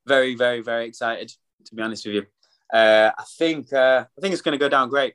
very, 0.06 0.34
very, 0.34 0.60
very 0.60 0.86
excited. 0.86 1.32
To 1.64 1.74
be 1.74 1.82
honest 1.82 2.06
with 2.06 2.14
you, 2.14 2.26
uh, 2.72 3.10
I 3.18 3.24
think 3.36 3.72
uh, 3.72 4.04
I 4.16 4.20
think 4.20 4.32
it's 4.32 4.42
going 4.42 4.52
to 4.52 4.58
go 4.58 4.68
down 4.68 4.88
great. 4.88 5.14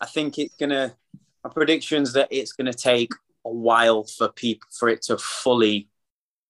I 0.00 0.06
think 0.06 0.38
it's 0.38 0.56
going 0.56 0.70
to. 0.70 0.94
My 1.44 1.50
predictions 1.50 2.12
that 2.12 2.28
it's 2.30 2.52
going 2.52 2.70
to 2.70 2.76
take 2.76 3.12
a 3.44 3.50
while 3.50 4.04
for 4.04 4.28
people 4.28 4.68
for 4.78 4.88
it 4.88 5.02
to 5.02 5.18
fully 5.18 5.88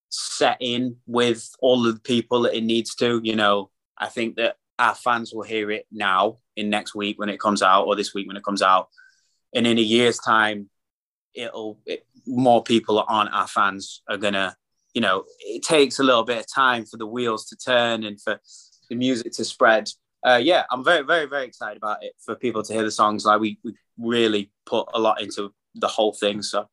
set 0.09 0.57
in 0.59 0.97
with 1.07 1.49
all 1.59 1.87
of 1.87 1.95
the 1.95 2.01
people 2.01 2.41
that 2.41 2.55
it 2.55 2.63
needs 2.63 2.95
to. 2.95 3.21
You 3.23 3.35
know, 3.35 3.69
I 3.97 4.07
think 4.07 4.35
that 4.35 4.57
our 4.83 4.95
fans 4.95 5.33
will 5.33 5.43
hear 5.43 5.71
it 5.71 5.85
now 5.91 6.37
in 6.55 6.69
next 6.69 6.93
week 6.95 7.17
when 7.19 7.29
it 7.29 7.39
comes 7.39 7.61
out 7.61 7.85
or 7.85 7.95
this 7.95 8.13
week 8.13 8.27
when 8.27 8.37
it 8.37 8.43
comes 8.43 8.61
out 8.61 8.87
and 9.55 9.65
in 9.65 9.77
a 9.77 9.81
year's 9.81 10.17
time 10.17 10.69
it'll 11.33 11.79
it, 11.85 12.05
more 12.25 12.63
people 12.63 12.95
that 12.95 13.05
aren't 13.07 13.33
our 13.33 13.47
fans 13.47 14.01
are 14.07 14.17
gonna 14.17 14.55
you 14.93 15.01
know, 15.01 15.25
it 15.39 15.63
takes 15.63 15.99
a 15.99 16.03
little 16.03 16.23
bit 16.23 16.37
of 16.37 16.45
time 16.53 16.85
for 16.85 16.97
the 16.97 17.07
wheels 17.07 17.47
to 17.47 17.55
turn 17.55 18.03
and 18.03 18.21
for 18.21 18.39
the 18.89 18.95
music 18.95 19.33
to 19.33 19.45
spread. 19.45 19.89
Uh, 20.25 20.39
yeah, 20.41 20.63
I'm 20.71 20.83
very, 20.83 21.03
very, 21.03 21.25
very 21.25 21.45
excited 21.45 21.77
about 21.77 22.03
it 22.03 22.13
for 22.23 22.35
people 22.35 22.63
to 22.63 22.73
hear 22.73 22.83
the 22.83 22.91
songs. 22.91 23.25
Like 23.25 23.41
we, 23.41 23.59
we 23.63 23.73
really 23.97 24.51
put 24.65 24.87
a 24.93 24.99
lot 24.99 25.21
into 25.21 25.53
the 25.75 25.87
whole 25.87 26.13
thing. 26.13 26.41
So 26.41 26.67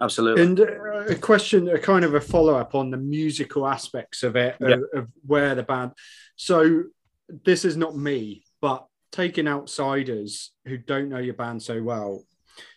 absolutely. 0.00 0.42
And 0.42 0.60
uh, 0.60 1.04
a 1.08 1.14
question, 1.14 1.68
a 1.68 1.78
kind 1.78 2.04
of 2.04 2.14
a 2.14 2.20
follow 2.20 2.54
up 2.54 2.74
on 2.74 2.90
the 2.90 2.96
musical 2.96 3.66
aspects 3.66 4.22
of 4.22 4.36
it, 4.36 4.56
Yeah. 4.60 4.74
of, 4.74 4.84
of 4.94 5.08
where 5.26 5.54
the 5.54 5.62
band. 5.62 5.92
So 6.36 6.84
this 7.44 7.64
is 7.64 7.76
not 7.76 7.96
me, 7.96 8.44
but 8.60 8.86
taking 9.12 9.48
outsiders 9.48 10.52
who 10.66 10.78
don't 10.78 11.08
know 11.08 11.18
your 11.18 11.34
band 11.34 11.62
so 11.62 11.82
well, 11.82 12.24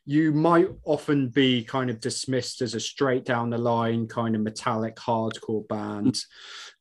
you 0.05 0.31
might 0.31 0.67
often 0.85 1.29
be 1.29 1.63
kind 1.63 1.89
of 1.89 1.99
dismissed 1.99 2.61
as 2.61 2.73
a 2.73 2.79
straight 2.79 3.25
down 3.25 3.49
the 3.49 3.57
line 3.57 4.07
kind 4.07 4.35
of 4.35 4.41
metallic 4.41 4.95
hardcore 4.95 5.67
band. 5.67 6.17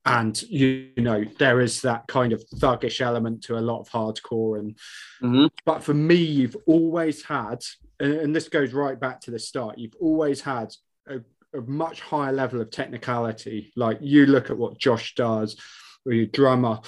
And 0.04 0.40
you, 0.42 0.90
know, 0.96 1.24
there 1.38 1.60
is 1.60 1.82
that 1.82 2.06
kind 2.08 2.32
of 2.32 2.42
thuggish 2.56 3.00
element 3.00 3.44
to 3.44 3.56
a 3.56 3.60
lot 3.60 3.80
of 3.80 3.88
hardcore. 3.90 4.58
And 4.58 4.76
Mhm. 5.22 5.50
but 5.64 5.84
for 5.84 5.94
me, 5.94 6.16
you've 6.16 6.56
always 6.66 7.22
had, 7.22 7.62
and, 8.00 8.12
and 8.14 8.36
this 8.36 8.48
goes 8.48 8.72
right 8.72 8.98
back 8.98 9.20
to 9.22 9.30
the 9.30 9.38
start, 9.38 9.78
you've 9.78 9.94
always 10.00 10.40
had 10.40 10.74
a, 11.06 11.20
a 11.54 11.60
much 11.60 12.00
higher 12.00 12.32
level 12.32 12.60
of 12.60 12.70
technicality. 12.70 13.72
Like 13.76 13.98
you 14.00 14.26
look 14.26 14.50
at 14.50 14.58
what 14.58 14.78
Josh 14.78 15.14
does, 15.14 15.56
or 16.04 16.12
your 16.12 16.26
drummer, 16.26 16.80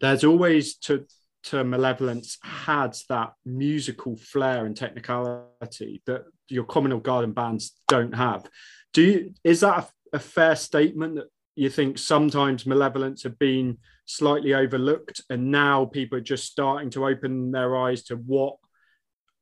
there's 0.00 0.24
always 0.24 0.76
to 0.76 1.06
to 1.44 1.62
malevolence 1.62 2.38
had 2.42 2.96
that 3.10 3.34
musical 3.44 4.16
flair 4.16 4.64
and 4.64 4.74
technicality 4.74 6.02
that 6.06 6.24
your 6.48 6.64
communal 6.64 7.00
garden 7.00 7.32
bands 7.32 7.72
don't 7.86 8.14
have. 8.14 8.48
Do 8.94 9.02
you 9.02 9.34
is 9.44 9.60
that 9.60 9.90
a, 10.12 10.16
a 10.16 10.18
fair 10.18 10.56
statement 10.56 11.16
that 11.16 11.26
you 11.56 11.70
think 11.70 11.98
sometimes 11.98 12.66
malevolence 12.66 13.22
have 13.22 13.38
been 13.38 13.78
slightly 14.06 14.54
overlooked 14.54 15.22
and 15.30 15.50
now 15.50 15.84
people 15.84 16.18
are 16.18 16.22
just 16.22 16.44
starting 16.44 16.90
to 16.90 17.06
open 17.06 17.52
their 17.52 17.76
eyes 17.76 18.02
to 18.04 18.16
what 18.16 18.56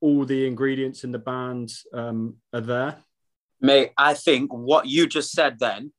all 0.00 0.25
the 0.25 0.47
ingredients 0.47 1.04
in 1.04 1.12
the 1.12 1.19
band 1.19 1.73
um, 1.95 2.37
are 2.52 2.61
there? 2.61 2.97
Mate, 3.61 3.92
I 3.97 4.14
think 4.14 4.52
what 4.52 4.87
you 4.87 5.07
just 5.07 5.31
said 5.31 5.59
then 5.59 5.92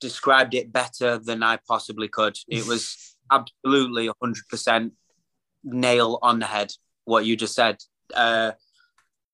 described 0.00 0.54
it 0.54 0.72
better 0.72 1.18
than 1.18 1.42
I 1.42 1.58
possibly 1.68 2.08
could. 2.08 2.36
It 2.48 2.66
was 2.66 3.16
absolutely 3.30 4.10
100% 4.22 4.90
nail 5.64 6.18
on 6.22 6.38
the 6.38 6.46
head, 6.46 6.72
what 7.04 7.24
you 7.24 7.36
just 7.36 7.54
said. 7.54 7.76
Uh, 8.14 8.52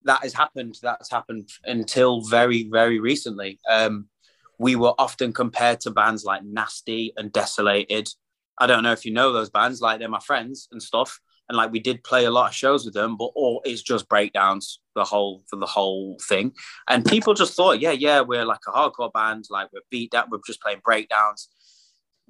that 0.05 0.23
has 0.23 0.35
happened. 0.35 0.77
That's 0.83 1.11
happened 1.11 1.49
until 1.65 2.23
very, 2.23 2.69
very 2.69 2.99
recently. 2.99 3.61
Um, 3.71 4.09
we 4.63 4.77
were 4.77 4.95
often 4.97 5.33
compared 5.33 5.81
to 5.81 5.91
bands 5.91 6.25
like 6.25 6.45
Nasty 6.45 7.13
and 7.17 7.33
Desolated. 7.33 8.09
I 8.61 8.69
don't 8.69 8.85
know 8.85 8.93
if 8.93 9.05
you 9.05 9.13
know 9.13 9.33
those 9.33 9.51
bands, 9.51 9.81
like 9.81 9.99
they're 9.99 10.09
my 10.09 10.21
friends 10.21 10.69
and 10.71 10.81
stuff. 10.81 11.19
And 11.49 11.57
like 11.57 11.73
we 11.73 11.81
did 11.81 12.05
play 12.05 12.27
a 12.27 12.31
lot 12.31 12.51
of 12.51 12.55
shows 12.55 12.85
with 12.85 12.95
them, 12.95 13.17
but 13.17 13.31
all 13.35 13.61
it's 13.65 13.83
just 13.83 14.09
breakdowns 14.09 14.79
the 14.95 15.03
whole 15.03 15.43
for 15.51 15.57
the 15.57 15.67
whole 15.67 16.17
thing. 16.29 16.53
And 16.89 17.05
people 17.05 17.35
just 17.35 17.55
thought, 17.55 17.81
yeah, 17.81 17.91
yeah, 17.91 18.21
we're 18.21 18.45
like 18.45 18.61
a 18.69 18.71
hardcore 18.71 19.13
band, 19.13 19.47
like 19.51 19.69
we're 19.73 19.81
beat 19.91 20.13
that, 20.13 20.31
we're 20.31 20.39
just 20.47 20.63
playing 20.63 20.81
breakdowns. 20.85 21.49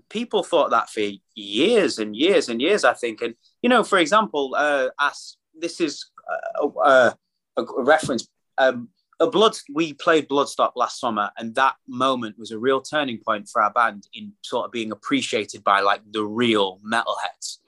People 0.09 0.43
thought 0.43 0.71
that 0.71 0.89
for 0.89 1.03
years 1.35 1.99
and 1.99 2.17
years 2.17 2.49
and 2.49 2.62
years, 2.62 2.83
I 2.83 2.95
think. 2.95 3.21
And 3.21 3.35
you 3.61 3.69
know, 3.69 3.85
for 3.85 3.99
example, 3.99 4.55
uh, 4.57 4.89
as 4.99 5.37
this 5.55 5.83
is 5.83 6.11
uh, 6.59 6.67
uh, 6.83 7.12
a 7.59 7.65
reference. 7.77 8.27
Um, 8.57 8.89
blood 9.26 9.57
we 9.73 9.93
played 9.95 10.29
Bloodstock 10.29 10.73
last 10.76 10.99
summer, 11.00 11.31
and 11.37 11.55
that 11.55 11.75
moment 11.87 12.38
was 12.38 12.50
a 12.50 12.59
real 12.59 12.81
turning 12.81 13.19
point 13.19 13.49
for 13.49 13.62
our 13.62 13.73
band 13.73 14.07
in 14.14 14.33
sort 14.43 14.67
of 14.67 14.73
being 14.73 14.93
appreciated 14.93 15.62
by 15.62 15.81
like 15.81 16.00
the 16.11 16.25
real 16.25 16.81
metalheads. 16.81 17.59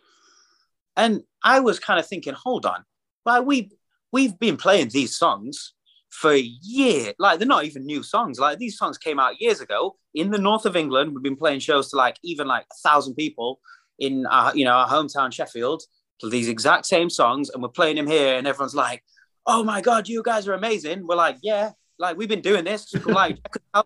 And 0.96 1.22
I 1.42 1.60
was 1.60 1.78
kind 1.78 1.98
of 1.98 2.06
thinking, 2.06 2.34
hold 2.34 2.66
on, 2.66 2.84
like 3.24 3.44
we 3.44 3.70
we've 4.12 4.38
been 4.38 4.56
playing 4.56 4.88
these 4.88 5.16
songs 5.16 5.74
for 6.10 6.32
a 6.32 6.40
year. 6.40 7.12
Like 7.18 7.38
they're 7.38 7.48
not 7.48 7.64
even 7.64 7.84
new 7.84 8.02
songs. 8.02 8.38
Like 8.38 8.58
these 8.58 8.78
songs 8.78 8.96
came 8.96 9.18
out 9.18 9.40
years 9.40 9.60
ago 9.60 9.96
in 10.14 10.30
the 10.30 10.38
north 10.38 10.64
of 10.64 10.76
England. 10.76 11.12
We've 11.12 11.22
been 11.22 11.36
playing 11.36 11.60
shows 11.60 11.90
to 11.90 11.96
like 11.96 12.16
even 12.22 12.46
like 12.46 12.66
a 12.72 12.88
thousand 12.88 13.14
people 13.14 13.60
in 13.98 14.26
our, 14.26 14.56
you 14.56 14.64
know 14.64 14.72
our 14.72 14.88
hometown 14.88 15.32
Sheffield 15.32 15.82
to 16.20 16.28
these 16.28 16.48
exact 16.48 16.86
same 16.86 17.10
songs, 17.10 17.50
and 17.50 17.62
we're 17.62 17.68
playing 17.68 17.96
them 17.96 18.06
here, 18.06 18.36
and 18.36 18.46
everyone's 18.46 18.74
like, 18.74 19.02
"Oh 19.46 19.62
my 19.64 19.80
god, 19.80 20.08
you 20.08 20.22
guys 20.22 20.48
are 20.48 20.54
amazing!" 20.54 21.06
We're 21.06 21.16
like, 21.16 21.38
"Yeah, 21.42 21.72
like 21.98 22.16
we've 22.16 22.28
been 22.28 22.40
doing 22.40 22.64
this, 22.64 22.92
like, 23.06 23.38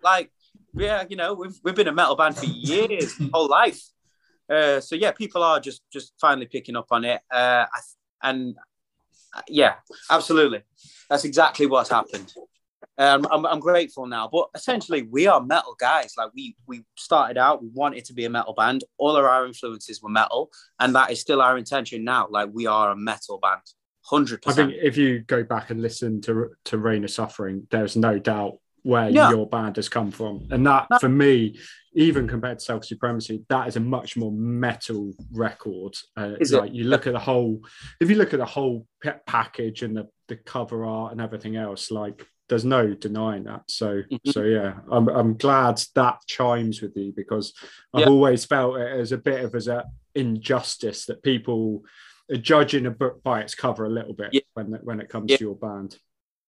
like, 0.03 0.31
yeah, 0.75 1.05
you 1.09 1.17
know, 1.17 1.35
we've 1.35 1.59
we've 1.63 1.75
been 1.75 1.89
a 1.89 1.93
metal 1.93 2.17
band 2.17 2.37
for 2.37 2.47
years, 2.47 3.15
whole 3.33 3.49
life." 3.49 3.81
Uh, 4.51 4.81
so 4.81 4.95
yeah, 4.95 5.13
people 5.13 5.43
are 5.43 5.61
just 5.61 5.83
just 5.93 6.15
finally 6.21 6.47
picking 6.47 6.77
up 6.77 6.87
on 6.91 7.05
it, 7.05 7.21
uh, 7.31 7.67
and 8.23 8.57
uh, 9.35 9.43
yeah, 9.49 9.75
absolutely, 10.11 10.63
that's 11.11 11.25
exactly 11.25 11.67
what's 11.67 11.91
happened. 11.91 12.33
Um, 12.97 13.29
I'm, 13.31 13.47
I'm 13.47 13.61
grateful 13.61 14.07
now, 14.07 14.29
but 14.31 14.49
essentially 14.57 15.03
we 15.03 15.29
are 15.29 15.41
metal 15.41 15.77
guys. 15.79 16.15
Like 16.17 16.31
we 16.35 16.57
we 16.67 16.85
started 16.97 17.39
out, 17.39 17.63
we 17.63 17.69
wanted 17.73 18.05
to 18.07 18.13
be 18.13 18.25
a 18.25 18.31
metal 18.31 18.55
band. 18.55 18.83
All 18.99 19.17
of 19.17 19.25
our 19.25 19.47
influences 19.47 20.03
were 20.03 20.09
metal, 20.09 20.51
and 20.81 20.95
that 20.97 21.13
is 21.13 21.21
still 21.21 21.41
our 21.41 21.57
intention 21.57 22.03
now. 22.03 22.27
Like 22.29 22.51
we 22.53 22.67
are 22.67 22.91
a 22.91 22.97
metal 22.97 23.39
band, 23.39 23.63
hundred 24.09 24.43
I 24.47 24.53
think 24.53 24.73
if 24.81 24.97
you 24.97 25.21
go 25.21 25.43
back 25.45 25.71
and 25.71 25.83
listen 25.83 26.21
to 26.23 26.51
to 26.65 26.79
Reign 26.79 27.05
of 27.05 27.11
Suffering, 27.11 27.67
there's 27.71 27.97
no 27.97 28.19
doubt 28.19 28.59
where 28.83 29.11
Yeah. 29.11 29.31
your 29.31 29.47
band 29.47 29.77
has 29.77 29.89
come 29.89 30.11
from, 30.11 30.47
and 30.51 30.67
that 30.67 30.87
No. 30.91 30.99
for 30.99 31.09
me, 31.09 31.59
even 31.95 32.27
compared 32.29 32.59
to 32.61 32.65
Self 32.65 32.85
Supremacy, 32.85 33.45
that 33.49 33.69
is 33.69 33.77
a 33.77 33.81
much 33.81 34.17
more 34.17 34.33
metal 34.33 35.13
record. 35.33 35.95
Uh, 36.17 36.35
Is 36.41 36.53
it? 36.53 36.73
you 36.73 36.85
look 36.85 37.07
at 37.07 37.13
the 37.13 37.19
whole, 37.19 37.61
if 38.01 38.09
you 38.09 38.17
look 38.17 38.33
at 38.33 38.39
the 38.39 38.47
whole 38.47 38.87
package 39.27 39.83
and 39.83 39.97
the 39.97 40.07
the 40.29 40.37
cover 40.37 40.85
art 40.85 41.13
and 41.13 41.21
everything 41.21 41.57
else, 41.57 41.91
like 41.91 42.27
there's 42.49 42.65
no 42.65 42.95
denying 42.95 43.45
that. 43.45 43.63
So 43.71 44.03
Mhm. 44.11 44.33
so 44.33 44.43
yeah, 44.45 44.81
I'm 44.91 45.09
I'm 45.09 45.37
glad 45.37 45.83
that 45.95 46.19
chimes 46.27 46.81
with 46.81 46.97
you 46.97 47.13
because 47.15 47.53
I've 47.93 48.03
Yeah. 48.03 48.09
always 48.15 48.45
felt 48.47 48.77
it 48.79 48.91
as 49.01 49.13
a 49.13 49.19
bit 49.19 49.45
of 49.45 49.55
as 49.55 49.69
a 49.69 49.85
injustice 50.15 51.07
that 51.07 51.23
people 51.23 51.83
judging 52.37 52.87
a 52.87 52.91
book 52.91 53.23
by 53.23 53.41
its 53.41 53.55
cover 53.55 53.87
a 53.87 53.91
little 53.91 54.13
bit 54.13 54.31
Yeah. 54.33 54.41
when 54.55 54.67
when 54.83 55.01
it 55.01 55.09
comes 55.09 55.31
Yeah. 55.31 55.39
to 55.39 55.45
your 55.45 55.57
band. 55.57 55.99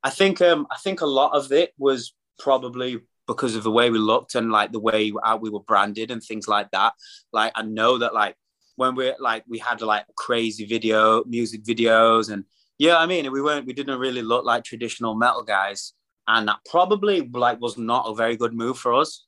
I 0.02 0.10
think 0.10 0.40
um 0.40 0.66
I 0.70 0.76
think 0.78 1.00
a 1.00 1.06
lot 1.06 1.32
of 1.34 1.50
it 1.52 1.72
was 1.78 2.14
probably 2.38 3.00
because 3.26 3.54
of 3.54 3.62
the 3.62 3.70
way 3.70 3.90
we 3.90 3.98
looked 3.98 4.34
and 4.34 4.50
like 4.50 4.72
the 4.72 4.80
way 4.80 5.12
we 5.40 5.50
were 5.50 5.60
branded 5.60 6.10
and 6.10 6.22
things 6.22 6.48
like 6.48 6.70
that. 6.72 6.94
Like 7.32 7.52
I 7.54 7.62
know 7.62 7.98
that 7.98 8.12
like 8.14 8.36
when 8.76 8.94
we're 8.94 9.16
like 9.18 9.44
we 9.48 9.58
had 9.58 9.80
like 9.82 10.04
crazy 10.16 10.64
video 10.66 11.22
music 11.24 11.62
videos 11.64 12.30
and 12.32 12.44
yeah, 12.78 12.96
I 12.98 13.06
mean 13.06 13.30
we 13.30 13.42
weren't 13.42 13.66
we 13.66 13.72
didn't 13.72 13.98
really 14.00 14.22
look 14.22 14.44
like 14.44 14.64
traditional 14.64 15.14
metal 15.14 15.42
guys. 15.42 15.92
And 16.26 16.48
that 16.48 16.58
probably 16.70 17.22
like 17.22 17.60
was 17.60 17.76
not 17.78 18.06
a 18.08 18.14
very 18.14 18.36
good 18.36 18.54
move 18.54 18.78
for 18.78 18.94
us. 18.94 19.26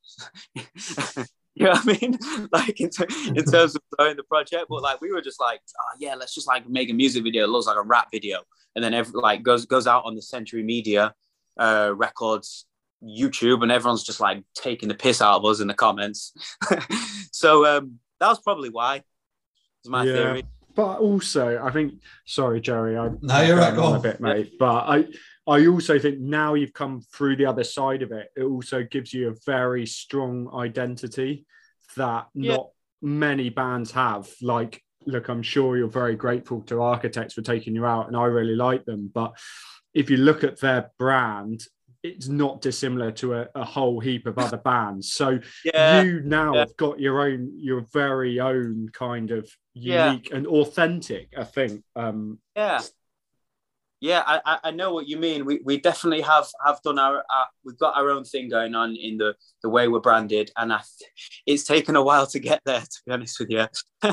you 1.55 1.65
know 1.67 1.73
what 1.73 1.89
I 1.89 1.99
mean? 2.01 2.19
Like 2.53 2.81
in, 2.81 2.91
ter- 2.91 3.07
in 3.35 3.45
terms 3.53 3.75
of 3.77 3.83
growing 3.97 4.17
the 4.17 4.23
project, 4.25 4.67
but 4.69 4.83
like 4.83 5.01
we 5.01 5.13
were 5.13 5.23
just 5.23 5.41
like, 5.41 5.61
oh 5.79 5.97
yeah, 5.99 6.15
let's 6.15 6.35
just 6.35 6.47
like 6.47 6.69
make 6.69 6.91
a 6.91 6.95
music 6.95 7.25
video. 7.25 7.45
It 7.45 7.49
looks 7.49 7.67
like 7.67 7.77
a 7.77 7.83
rap 7.83 8.09
video 8.13 8.41
and 8.75 8.83
then 8.85 8.95
every, 8.95 9.13
like 9.21 9.43
goes 9.43 9.67
goes 9.67 9.87
out 9.87 10.05
on 10.05 10.15
the 10.15 10.23
Century 10.23 10.63
Media 10.63 11.15
uh, 11.59 11.93
Records 11.95 12.67
YouTube, 13.05 13.63
and 13.63 13.73
everyone's 13.73 14.05
just 14.05 14.21
like 14.21 14.45
taking 14.55 14.89
the 14.89 14.95
piss 14.95 15.21
out 15.21 15.37
of 15.39 15.45
us 15.45 15.61
in 15.61 15.67
the 15.67 15.75
comments. 15.75 16.33
so 17.33 17.67
um, 17.67 17.99
that 18.21 18.29
was 18.29 18.41
probably 18.41 18.71
why. 18.71 19.03
Is 19.85 19.91
my 19.91 20.05
Yeah. 20.05 20.13
theory. 20.13 20.45
But 20.75 21.01
also, 21.01 21.63
I 21.63 21.71
think 21.71 21.95
sorry, 22.25 22.61
Jerry, 22.63 22.97
I 22.97 23.11
No, 23.21 23.43
you're 23.43 23.59
right, 23.59 23.75
go 23.75 23.85
on 23.85 23.97
a 23.97 24.01
bit, 24.01 24.21
mate. 24.21 24.55
But 24.59 24.85
I 24.89 25.05
I 25.47 25.67
also 25.67 25.99
think 25.99 26.21
now 26.21 26.55
you've 26.55 26.73
come 26.73 27.01
through 27.01 27.37
the 27.37 27.47
other 27.47 27.65
side 27.65 28.03
of 28.03 28.13
it, 28.13 28.29
it 28.37 28.45
also 28.45 28.85
gives 28.85 29.13
you 29.13 29.29
a 29.31 29.35
very 29.45 29.87
strong 29.87 30.49
identity 30.55 31.47
that 31.97 32.29
Yeah. 32.35 32.57
not 32.57 32.69
many 33.01 33.51
bands 33.51 33.91
have. 33.93 34.29
Like, 34.41 34.83
look, 35.05 35.29
I'm 35.29 35.43
sure 35.43 35.77
you're 35.77 35.89
very 35.89 36.15
grateful 36.15 36.63
to 36.63 36.81
Architects 36.83 37.35
for 37.35 37.43
taking 37.43 37.75
you 37.75 37.85
out, 37.85 38.07
and 38.07 38.17
I 38.17 38.27
really 38.27 38.55
like 38.55 38.85
them. 38.85 39.11
But 39.13 39.37
if 39.95 40.09
you 40.11 40.17
look 40.19 40.45
at 40.45 40.61
their 40.61 40.91
brand, 40.99 41.65
it's 42.05 42.29
not 42.29 42.61
dissimilar 42.61 43.11
to 43.13 43.35
a, 43.35 43.49
a 43.55 43.65
whole 43.65 44.01
heap 44.01 44.27
of 44.27 44.39
other 44.39 44.57
bands. 44.57 45.13
So 45.13 45.39
Yeah, 45.65 46.03
you 46.03 46.21
now 46.25 46.55
yeah. 46.55 46.61
have 46.61 46.77
got 46.77 46.99
your 47.01 47.21
own, 47.21 47.53
your 47.57 47.81
very 47.93 48.41
own 48.41 48.89
kind 48.93 49.31
of 49.33 49.51
unique 49.75 50.33
and 50.33 50.47
authentic. 50.47 51.29
I 51.37 51.45
think. 51.45 51.83
Um, 51.95 52.39
yeah, 52.57 52.81
yeah. 54.03 54.25
I, 54.27 54.59
I- 54.65 54.71
know 54.73 54.93
what 54.93 55.07
you 55.09 55.17
mean. 55.17 55.45
We, 55.47 55.61
we 55.65 55.79
definitely 55.79 56.23
have 56.23 56.49
have 56.67 56.83
done 56.83 56.99
our, 56.99 57.19
our 57.19 57.47
we've 57.65 57.79
got 57.79 57.97
our 57.97 58.11
own 58.11 58.25
thing 58.25 58.49
going 58.49 58.75
on 58.75 58.97
in 58.97 59.17
the 59.17 59.35
the 59.63 59.69
way 59.69 59.87
we're 59.87 60.01
branded, 60.01 60.51
and 60.57 60.73
I, 60.73 60.81
it's 61.47 61.63
taken 61.65 61.95
a 61.95 62.03
while 62.03 62.27
to 62.27 62.41
get 62.41 62.61
there. 62.65 62.81
To 62.81 63.01
be 63.07 63.13
honest 63.13 63.39
with 63.39 63.51
you, 63.51 63.67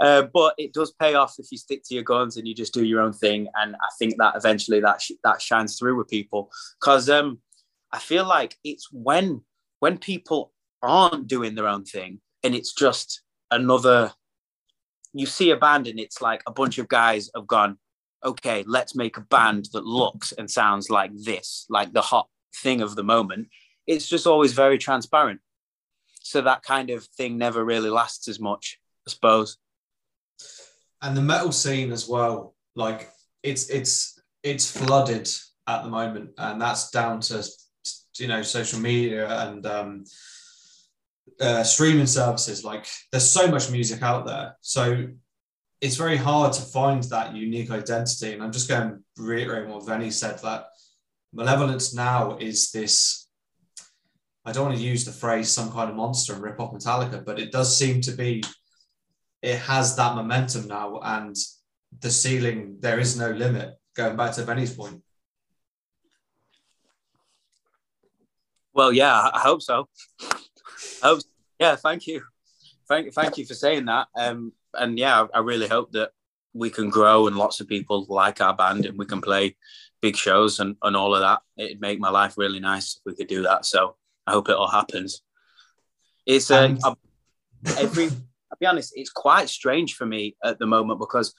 uh, 0.00 0.22
but 0.32 0.54
it 0.58 0.72
does 0.72 0.92
pay 0.92 1.14
off 1.14 1.34
if 1.38 1.50
you 1.50 1.58
stick 1.58 1.82
to 1.86 1.94
your 1.94 2.04
guns 2.04 2.36
and 2.36 2.46
you 2.46 2.54
just 2.54 2.72
do 2.72 2.84
your 2.84 3.00
own 3.00 3.12
thing. 3.12 3.48
And 3.56 3.74
I 3.74 3.88
think 3.98 4.14
that 4.18 4.36
eventually 4.36 4.80
that 4.80 5.02
sh- 5.02 5.20
that 5.24 5.42
shines 5.42 5.76
through 5.76 5.96
with 5.96 6.08
people 6.08 6.50
because 6.80 7.10
um 7.10 7.40
I 7.92 7.98
feel 7.98 8.24
like 8.24 8.56
it's 8.62 8.88
when 8.92 9.42
when 9.80 9.98
people 9.98 10.52
aren't 10.82 11.26
doing 11.26 11.56
their 11.56 11.66
own 11.66 11.84
thing 11.84 12.20
and 12.44 12.54
it's 12.54 12.72
just 12.72 13.22
another 13.50 14.12
you 15.12 15.26
see 15.26 15.50
a 15.50 15.56
band 15.56 15.88
and 15.88 15.98
it's 15.98 16.22
like 16.22 16.42
a 16.46 16.52
bunch 16.52 16.78
of 16.78 16.88
guys 16.88 17.28
have 17.34 17.46
gone 17.46 17.76
okay 18.24 18.64
let's 18.66 18.94
make 18.94 19.16
a 19.16 19.22
band 19.22 19.68
that 19.72 19.84
looks 19.84 20.32
and 20.32 20.50
sounds 20.50 20.90
like 20.90 21.10
this 21.14 21.66
like 21.68 21.92
the 21.92 22.00
hot 22.00 22.28
thing 22.54 22.80
of 22.80 22.96
the 22.96 23.04
moment. 23.04 23.48
It's 23.86 24.08
just 24.08 24.26
always 24.26 24.52
very 24.52 24.78
transparent. 24.78 25.40
So 26.22 26.42
that 26.42 26.62
kind 26.62 26.90
of 26.90 27.04
thing 27.04 27.38
never 27.38 27.64
really 27.64 27.90
lasts 27.90 28.28
as 28.28 28.38
much 28.38 28.78
i 29.06 29.10
suppose. 29.10 29.56
And 31.02 31.16
the 31.16 31.22
metal 31.22 31.52
scene 31.52 31.92
as 31.92 32.08
well 32.08 32.54
like 32.76 33.10
it's 33.42 33.68
it's 33.70 34.20
it's 34.42 34.70
flooded 34.70 35.28
at 35.66 35.82
the 35.82 35.88
moment 35.88 36.30
and 36.38 36.60
that's 36.60 36.90
down 36.90 37.20
to 37.20 37.44
you 38.18 38.28
know 38.28 38.42
social 38.42 38.78
media 38.78 39.26
and 39.44 39.66
um, 39.66 40.04
uh, 41.40 41.64
streaming 41.64 42.06
services. 42.06 42.64
Like 42.64 42.86
there's 43.10 43.28
so 43.28 43.48
much 43.48 43.70
music 43.70 44.02
out 44.02 44.26
there. 44.26 44.56
So 44.60 45.08
it's 45.80 45.96
very 45.96 46.16
hard 46.16 46.52
to 46.52 46.62
find 46.62 47.02
that 47.04 47.34
unique 47.34 47.70
identity 47.70 48.32
and 48.32 48.42
i'm 48.42 48.52
just 48.52 48.68
going 48.68 48.90
to 48.90 49.22
reiterate 49.22 49.68
what 49.68 49.84
Venny 49.84 50.12
said 50.12 50.38
that 50.40 50.66
malevolence 51.32 51.94
now 51.94 52.36
is 52.38 52.70
this 52.70 53.28
i 54.44 54.52
don't 54.52 54.66
want 54.66 54.76
to 54.76 54.82
use 54.82 55.04
the 55.04 55.12
phrase 55.12 55.50
some 55.50 55.70
kind 55.72 55.90
of 55.90 55.96
monster 55.96 56.34
and 56.34 56.42
rip 56.42 56.60
off 56.60 56.72
metallica 56.72 57.24
but 57.24 57.38
it 57.38 57.52
does 57.52 57.76
seem 57.76 58.00
to 58.00 58.12
be 58.12 58.42
it 59.42 59.58
has 59.58 59.96
that 59.96 60.14
momentum 60.16 60.66
now 60.68 61.00
and 61.02 61.36
the 62.00 62.10
ceiling 62.10 62.76
there 62.80 62.98
is 63.00 63.18
no 63.18 63.30
limit 63.30 63.74
going 63.96 64.16
back 64.16 64.32
to 64.32 64.42
Venny's 64.42 64.74
point 64.74 65.02
Well, 68.72 68.92
yeah, 68.92 69.30
I 69.32 69.40
hope 69.40 69.62
so. 69.62 69.88
I 70.22 71.08
hope, 71.08 71.20
yeah, 71.58 71.76
thank 71.76 72.06
you, 72.06 72.22
thank 72.88 73.12
thank 73.12 73.36
you 73.36 73.44
for 73.44 73.54
saying 73.54 73.86
that. 73.86 74.06
Um, 74.16 74.52
and 74.74 74.98
yeah, 74.98 75.26
I 75.34 75.40
really 75.40 75.68
hope 75.68 75.92
that 75.92 76.10
we 76.52 76.70
can 76.70 76.90
grow 76.90 77.26
and 77.26 77.36
lots 77.36 77.60
of 77.60 77.68
people 77.68 78.06
like 78.08 78.40
our 78.40 78.54
band 78.54 78.86
and 78.86 78.98
we 78.98 79.06
can 79.06 79.20
play 79.20 79.56
big 80.00 80.16
shows 80.16 80.60
and, 80.60 80.76
and 80.82 80.96
all 80.96 81.14
of 81.14 81.20
that. 81.20 81.40
It'd 81.56 81.80
make 81.80 82.00
my 82.00 82.10
life 82.10 82.34
really 82.36 82.60
nice 82.60 82.96
if 82.96 83.02
we 83.04 83.14
could 83.14 83.28
do 83.28 83.42
that. 83.42 83.64
So 83.64 83.96
I 84.26 84.32
hope 84.32 84.48
it 84.48 84.56
all 84.56 84.70
happens. 84.70 85.22
It's 86.26 86.50
uh, 86.50 86.76
um, 86.84 86.96
every. 87.78 88.06
I'll 88.06 88.58
be 88.58 88.66
honest, 88.66 88.92
it's 88.96 89.10
quite 89.10 89.48
strange 89.48 89.94
for 89.94 90.06
me 90.06 90.36
at 90.42 90.58
the 90.58 90.66
moment 90.66 90.98
because 90.98 91.34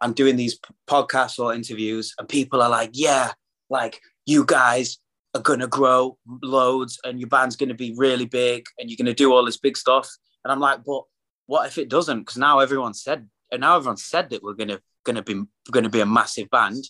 I'm 0.00 0.12
doing 0.12 0.36
these 0.36 0.58
podcasts 0.88 1.38
or 1.38 1.54
interviews 1.54 2.14
and 2.18 2.28
people 2.28 2.62
are 2.62 2.70
like, 2.70 2.90
yeah, 2.92 3.32
like 3.68 4.00
you 4.26 4.44
guys 4.44 4.98
are 5.34 5.40
going 5.40 5.60
to 5.60 5.66
grow 5.66 6.18
loads 6.42 7.00
and 7.04 7.18
your 7.18 7.28
band's 7.28 7.56
going 7.56 7.68
to 7.68 7.74
be 7.74 7.94
really 7.96 8.26
big 8.26 8.66
and 8.78 8.88
you're 8.88 8.96
going 8.96 9.06
to 9.06 9.14
do 9.14 9.32
all 9.32 9.44
this 9.44 9.56
big 9.56 9.76
stuff. 9.76 10.08
And 10.44 10.52
I'm 10.52 10.60
like, 10.60 10.84
but 10.84 11.02
what 11.52 11.66
if 11.66 11.76
it 11.76 11.90
doesn't? 11.90 12.20
Because 12.20 12.38
now 12.38 12.60
everyone 12.60 12.94
said, 12.94 13.28
and 13.50 13.60
now 13.60 13.76
everyone 13.76 13.98
said 13.98 14.30
that 14.30 14.42
we're 14.42 14.54
going 14.54 14.70
to 14.70 14.80
going 15.04 15.16
to 15.16 15.22
be 15.22 15.42
going 15.70 15.84
to 15.84 15.90
be 15.90 16.00
a 16.00 16.06
massive 16.06 16.48
band. 16.48 16.82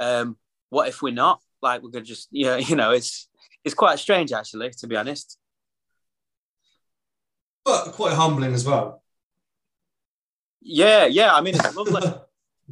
Um, 0.00 0.38
what 0.70 0.88
if 0.88 1.02
we're 1.02 1.12
not? 1.12 1.42
Like 1.60 1.82
we're 1.82 1.90
going 1.90 2.06
to 2.06 2.08
just, 2.08 2.28
yeah, 2.30 2.56
you 2.68 2.76
know, 2.76 2.92
it's 2.92 3.28
it's 3.62 3.74
quite 3.74 3.98
strange 3.98 4.32
actually, 4.32 4.70
to 4.70 4.86
be 4.86 4.96
honest. 4.96 5.36
But 7.62 7.92
quite 7.92 8.14
humbling 8.14 8.54
as 8.54 8.64
well. 8.64 9.02
Yeah, 10.62 11.04
yeah. 11.04 11.34
I 11.34 11.42
mean, 11.42 11.54
it's 11.54 11.76
lovely. 11.76 12.14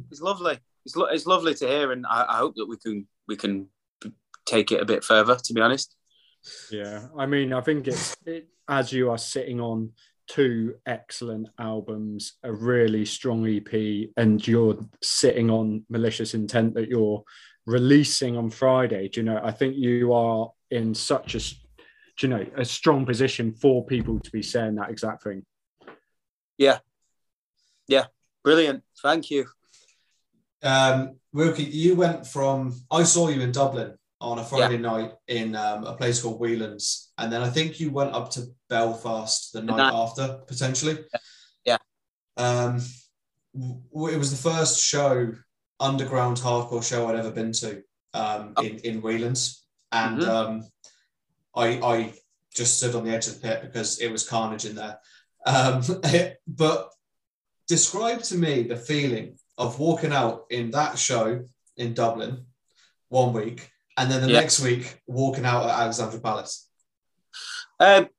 it's 0.09 0.21
lovely. 0.21 0.57
It's, 0.83 0.95
lo- 0.95 1.11
it's 1.11 1.27
lovely 1.27 1.53
to 1.53 1.67
hear, 1.67 1.91
and 1.91 2.07
I, 2.09 2.25
I 2.27 2.37
hope 2.37 2.55
that 2.55 2.67
we 2.67 2.77
can 2.77 3.07
we 3.27 3.35
can 3.35 3.67
take 4.47 4.71
it 4.71 4.81
a 4.81 4.85
bit 4.85 5.03
further, 5.03 5.35
to 5.35 5.53
be 5.53 5.61
honest. 5.61 5.95
Yeah, 6.71 7.05
I 7.15 7.27
mean, 7.27 7.53
I 7.53 7.61
think 7.61 7.87
it's 7.87 8.15
it, 8.25 8.47
as 8.67 8.91
you 8.91 9.11
are 9.11 9.19
sitting 9.19 9.61
on 9.61 9.91
two 10.27 10.75
excellent 10.85 11.49
albums, 11.59 12.33
a 12.43 12.51
really 12.51 13.05
strong 13.05 13.47
EP, 13.47 14.09
and 14.17 14.45
you're 14.47 14.77
sitting 15.01 15.49
on 15.49 15.85
Malicious 15.89 16.33
Intent 16.33 16.75
that 16.75 16.89
you're 16.89 17.23
releasing 17.65 18.37
on 18.37 18.49
Friday. 18.49 19.09
Do 19.09 19.19
you 19.19 19.25
know? 19.25 19.39
I 19.43 19.51
think 19.51 19.75
you 19.75 20.13
are 20.13 20.51
in 20.71 20.93
such 20.93 21.35
a, 21.35 21.39
do 21.39 21.55
you 22.21 22.27
know, 22.29 22.45
a 22.57 22.65
strong 22.65 23.05
position 23.05 23.53
for 23.53 23.85
people 23.85 24.19
to 24.19 24.31
be 24.31 24.41
saying 24.41 24.75
that 24.75 24.89
exact 24.89 25.23
thing. 25.23 25.43
Yeah, 26.57 26.79
yeah, 27.87 28.05
brilliant. 28.43 28.83
Thank 29.01 29.29
you. 29.29 29.45
Um, 30.63 31.17
Wilkie, 31.33 31.63
you 31.63 31.95
went 31.95 32.25
from 32.25 32.73
I 32.89 33.03
saw 33.03 33.29
you 33.29 33.41
in 33.41 33.51
Dublin 33.51 33.97
on 34.25 34.39
a 34.39 34.43
Friday 34.43 34.75
yeah. 34.75 34.81
night 34.81 35.11
in 35.27 35.55
um, 35.55 35.83
a 35.85 35.93
place 35.93 36.21
called 36.21 36.39
Whelan's, 36.39 37.11
and 37.19 37.31
then 37.31 37.43
I 37.43 37.49
think 37.49 37.79
you 37.79 37.91
went 37.91 38.13
up 38.13 38.31
to 38.31 38.47
Belfast 38.69 39.53
the, 39.53 39.59
the 39.59 39.67
night, 39.67 39.77
night, 39.77 39.93
after 39.93 40.39
potentially. 40.47 40.97
Yeah. 41.63 41.77
Um, 42.35 42.81
it 43.53 44.17
was 44.17 44.31
the 44.31 44.49
first 44.49 44.83
show, 44.83 45.31
underground 45.79 46.37
hardcore 46.37 46.83
show 46.83 47.07
I'd 47.07 47.17
ever 47.17 47.31
been 47.31 47.51
to 47.53 47.83
um, 48.15 48.53
oh. 48.57 48.63
in 48.63 48.79
in 48.79 49.01
Whelan's, 49.01 49.63
and 49.91 50.19
mm-hmm. 50.19 50.29
um, 50.29 50.63
I 51.55 51.67
I 51.79 52.13
just 52.53 52.77
stood 52.77 52.95
on 52.95 53.05
the 53.05 53.11
edge 53.11 53.27
of 53.27 53.39
the 53.39 53.47
pit 53.47 53.61
because 53.61 53.99
it 53.99 54.11
was 54.11 54.27
carnage 54.27 54.65
in 54.65 54.75
there. 54.75 54.97
Um, 55.45 55.83
but 56.47 56.89
describe 57.67 58.23
to 58.23 58.35
me 58.35 58.63
the 58.63 58.75
feeling 58.75 59.37
of 59.59 59.77
walking 59.77 60.11
out 60.11 60.45
in 60.49 60.71
that 60.71 60.97
show 60.97 61.43
in 61.77 61.93
Dublin 61.93 62.45
one 63.09 63.33
week 63.33 63.69
and 63.97 64.11
then 64.11 64.21
the 64.21 64.27
yeah. 64.27 64.39
next 64.39 64.59
week 64.61 65.01
walking 65.07 65.45
out 65.45 65.65
at 65.65 65.79
Alexandra 65.79 66.19
Palace? 66.19 66.67
Um, 67.79 68.09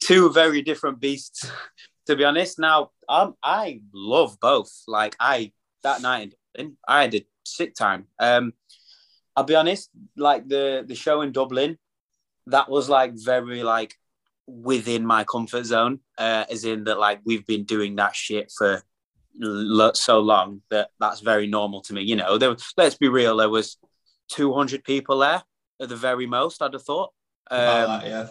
two 0.00 0.30
very 0.30 0.62
different 0.62 1.00
beasts, 1.00 1.50
to 2.06 2.16
be 2.16 2.24
honest. 2.24 2.58
Now, 2.58 2.90
um, 3.08 3.34
I 3.42 3.80
love 3.92 4.38
both. 4.40 4.72
Like 4.86 5.16
I 5.18 5.52
that 5.82 6.02
night 6.02 6.22
in 6.22 6.30
Dublin, 6.30 6.76
I 6.86 7.02
had 7.02 7.14
a 7.14 7.26
sick 7.44 7.74
time. 7.74 8.06
Um, 8.18 8.52
I'll 9.36 9.44
be 9.44 9.54
honest, 9.54 9.90
like 10.16 10.48
the 10.48 10.84
the 10.86 10.94
show 10.94 11.22
in 11.22 11.32
Dublin, 11.32 11.78
that 12.46 12.68
was 12.68 12.88
like 12.88 13.12
very 13.14 13.62
like 13.62 13.94
within 14.46 15.06
my 15.06 15.24
comfort 15.24 15.64
zone, 15.64 16.00
uh, 16.18 16.44
as 16.50 16.64
in 16.64 16.84
that 16.84 16.98
like 16.98 17.20
we've 17.24 17.46
been 17.46 17.64
doing 17.64 17.96
that 17.96 18.14
shit 18.14 18.52
for 18.56 18.82
so 19.94 20.20
long 20.20 20.60
that 20.70 20.90
that's 21.00 21.20
very 21.20 21.46
normal 21.46 21.80
to 21.82 21.94
me. 21.94 22.02
You 22.02 22.16
know, 22.16 22.36
there, 22.38 22.54
let's 22.76 22.96
be 22.96 23.08
real, 23.08 23.36
there 23.38 23.48
was 23.48 23.78
200 24.28 24.84
people 24.84 25.18
there 25.18 25.42
at 25.80 25.88
the 25.88 25.96
very 25.96 26.26
most, 26.26 26.62
I'd 26.62 26.72
have 26.72 26.82
thought. 26.82 27.12
Um, 27.50 27.58
that, 27.58 28.06
yeah. 28.06 28.28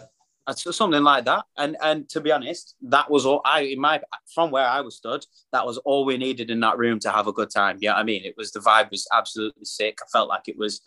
Something 0.54 1.04
like 1.04 1.24
that, 1.26 1.44
and 1.56 1.76
and 1.80 2.08
to 2.08 2.20
be 2.20 2.32
honest, 2.32 2.74
that 2.82 3.08
was 3.08 3.24
all 3.24 3.40
I 3.44 3.60
in 3.60 3.80
my 3.80 4.00
from 4.34 4.50
where 4.50 4.66
I 4.66 4.80
was 4.80 4.96
stood. 4.96 5.24
That 5.52 5.64
was 5.64 5.78
all 5.78 6.04
we 6.04 6.16
needed 6.18 6.50
in 6.50 6.58
that 6.60 6.78
room 6.78 6.98
to 7.00 7.12
have 7.12 7.28
a 7.28 7.32
good 7.32 7.48
time. 7.48 7.78
Yeah, 7.80 7.94
I 7.94 8.02
mean, 8.02 8.24
it 8.24 8.34
was 8.36 8.50
the 8.50 8.58
vibe 8.58 8.90
was 8.90 9.06
absolutely 9.12 9.64
sick. 9.64 9.98
I 10.02 10.06
felt 10.12 10.28
like 10.28 10.48
it 10.48 10.58
was, 10.58 10.80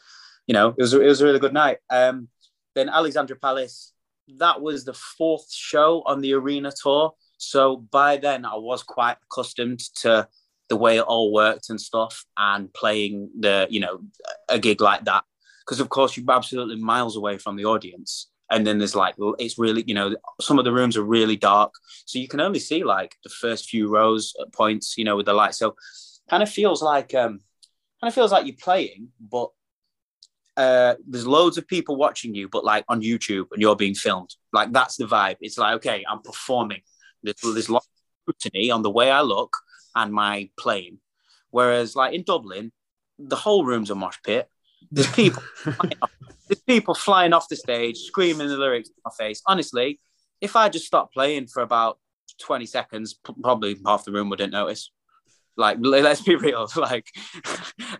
you 0.45 0.53
know, 0.53 0.75
it 0.77 0.81
was 0.81 0.93
it 0.93 1.05
was 1.05 1.21
a 1.21 1.25
really 1.25 1.39
good 1.39 1.53
night. 1.53 1.77
Um, 1.89 2.27
then 2.75 2.89
Alexandra 2.89 3.37
Palace, 3.37 3.93
that 4.39 4.61
was 4.61 4.83
the 4.83 4.93
fourth 4.93 5.49
show 5.49 6.03
on 6.05 6.19
the 6.19 6.33
arena 6.33 6.71
tour. 6.71 7.13
So 7.37 7.77
by 7.77 8.17
then, 8.17 8.43
I 8.43 8.55
was 8.55 8.83
quite 8.83 9.15
accustomed 9.23 9.79
to 10.01 10.27
the 10.69 10.75
way 10.75 10.97
it 10.97 11.01
all 11.03 11.31
worked 11.31 11.69
and 11.69 11.79
stuff 11.79 12.25
and 12.37 12.73
playing 12.73 13.29
the 13.39 13.67
you 13.69 13.79
know 13.79 14.01
a 14.49 14.59
gig 14.59 14.81
like 14.81 15.05
that 15.05 15.23
because 15.61 15.79
of 15.79 15.89
course 15.89 16.17
you're 16.17 16.31
absolutely 16.31 16.75
miles 16.75 17.15
away 17.15 17.37
from 17.37 17.55
the 17.55 17.65
audience 17.65 18.29
and 18.51 18.65
then 18.65 18.77
there's 18.77 18.95
like 18.95 19.15
it's 19.37 19.57
really 19.57 19.83
you 19.87 19.93
know 19.93 20.15
some 20.41 20.59
of 20.59 20.65
the 20.65 20.71
rooms 20.71 20.97
are 20.97 21.03
really 21.03 21.35
dark 21.35 21.73
so 22.05 22.19
you 22.19 22.27
can 22.27 22.39
only 22.39 22.59
see 22.59 22.83
like 22.83 23.15
the 23.23 23.29
first 23.29 23.69
few 23.69 23.87
rows 23.87 24.33
at 24.41 24.51
points 24.53 24.97
you 24.97 25.03
know 25.03 25.15
with 25.15 25.25
the 25.25 25.33
light 25.33 25.53
so 25.53 25.75
kind 26.29 26.43
of 26.43 26.49
feels 26.49 26.81
like 26.81 27.13
um 27.13 27.39
kind 28.01 28.09
of 28.09 28.13
feels 28.13 28.31
like 28.31 28.45
you're 28.45 28.55
playing 28.55 29.09
but 29.19 29.49
uh, 30.57 30.95
there's 31.05 31.27
loads 31.27 31.57
of 31.57 31.67
people 31.67 31.97
watching 31.97 32.33
you, 32.33 32.47
but 32.47 32.63
like 32.63 32.85
on 32.87 33.01
YouTube, 33.01 33.47
and 33.51 33.61
you're 33.61 33.75
being 33.75 33.93
filmed. 33.93 34.33
Like 34.53 34.71
that's 34.71 34.95
the 34.95 35.05
vibe. 35.05 35.37
It's 35.41 35.57
like 35.57 35.75
okay, 35.75 36.05
I'm 36.09 36.21
performing. 36.21 36.81
There's, 37.23 37.35
there's 37.41 37.69
of 37.69 37.81
scrutiny 38.21 38.71
on 38.71 38.81
the 38.81 38.89
way 38.89 39.11
I 39.11 39.21
look, 39.21 39.57
and 39.95 40.11
my 40.11 40.49
playing. 40.57 40.99
Whereas, 41.51 41.95
like 41.95 42.13
in 42.13 42.23
Dublin, 42.23 42.71
the 43.17 43.35
whole 43.35 43.65
room's 43.65 43.89
a 43.89 43.95
mosh 43.95 44.17
pit. 44.23 44.49
There's 44.91 45.11
people, 45.13 45.43
off, 46.01 46.11
there's 46.47 46.61
people 46.61 46.93
flying 46.93 47.33
off 47.33 47.49
the 47.49 47.55
stage, 47.55 47.97
screaming 47.97 48.47
the 48.47 48.57
lyrics 48.57 48.89
in 48.89 48.95
my 49.05 49.11
face. 49.17 49.41
Honestly, 49.47 49.99
if 50.41 50.55
I 50.55 50.69
just 50.69 50.85
stopped 50.85 51.13
playing 51.13 51.47
for 51.47 51.61
about 51.61 51.97
20 52.41 52.65
seconds, 52.65 53.17
probably 53.41 53.77
half 53.85 54.05
the 54.05 54.11
room 54.11 54.29
wouldn't 54.29 54.51
notice. 54.51 54.91
Like, 55.57 55.77
let's 55.79 56.21
be 56.21 56.35
real. 56.35 56.67
Like, 56.75 57.07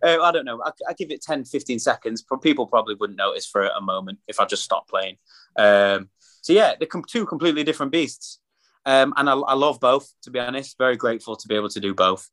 uh, 0.04 0.22
I 0.22 0.32
don't 0.32 0.46
know. 0.46 0.62
I, 0.64 0.72
I, 0.90 0.94
give 0.94 1.12
it 1.12 1.22
10, 1.22 1.46
15 1.46 1.80
seconds. 1.80 2.26
People 2.42 2.68
probably 2.68 2.96
wouldn't 2.96 3.18
notice 3.18 3.46
for 3.46 3.66
a 3.66 3.82
moment 3.82 4.20
if 4.28 4.40
I 4.40 4.46
just 4.46 4.64
stopped 4.64 4.90
playing. 4.90 5.16
Um, 5.56 6.10
so, 6.42 6.54
yeah, 6.54 6.74
they're 6.78 6.90
two 7.08 7.26
completely 7.26 7.64
different 7.64 7.92
beasts. 7.92 8.40
Um, 8.86 9.14
and 9.18 9.30
I, 9.30 9.34
I, 9.34 9.54
love 9.56 9.80
both, 9.80 10.12
to 10.24 10.32
be 10.32 10.40
honest. 10.40 10.78
Very 10.78 10.96
grateful 10.96 11.36
to 11.36 11.48
be 11.48 11.56
able 11.56 11.70
to 11.70 11.80
do 11.80 11.94
both. 11.94 12.30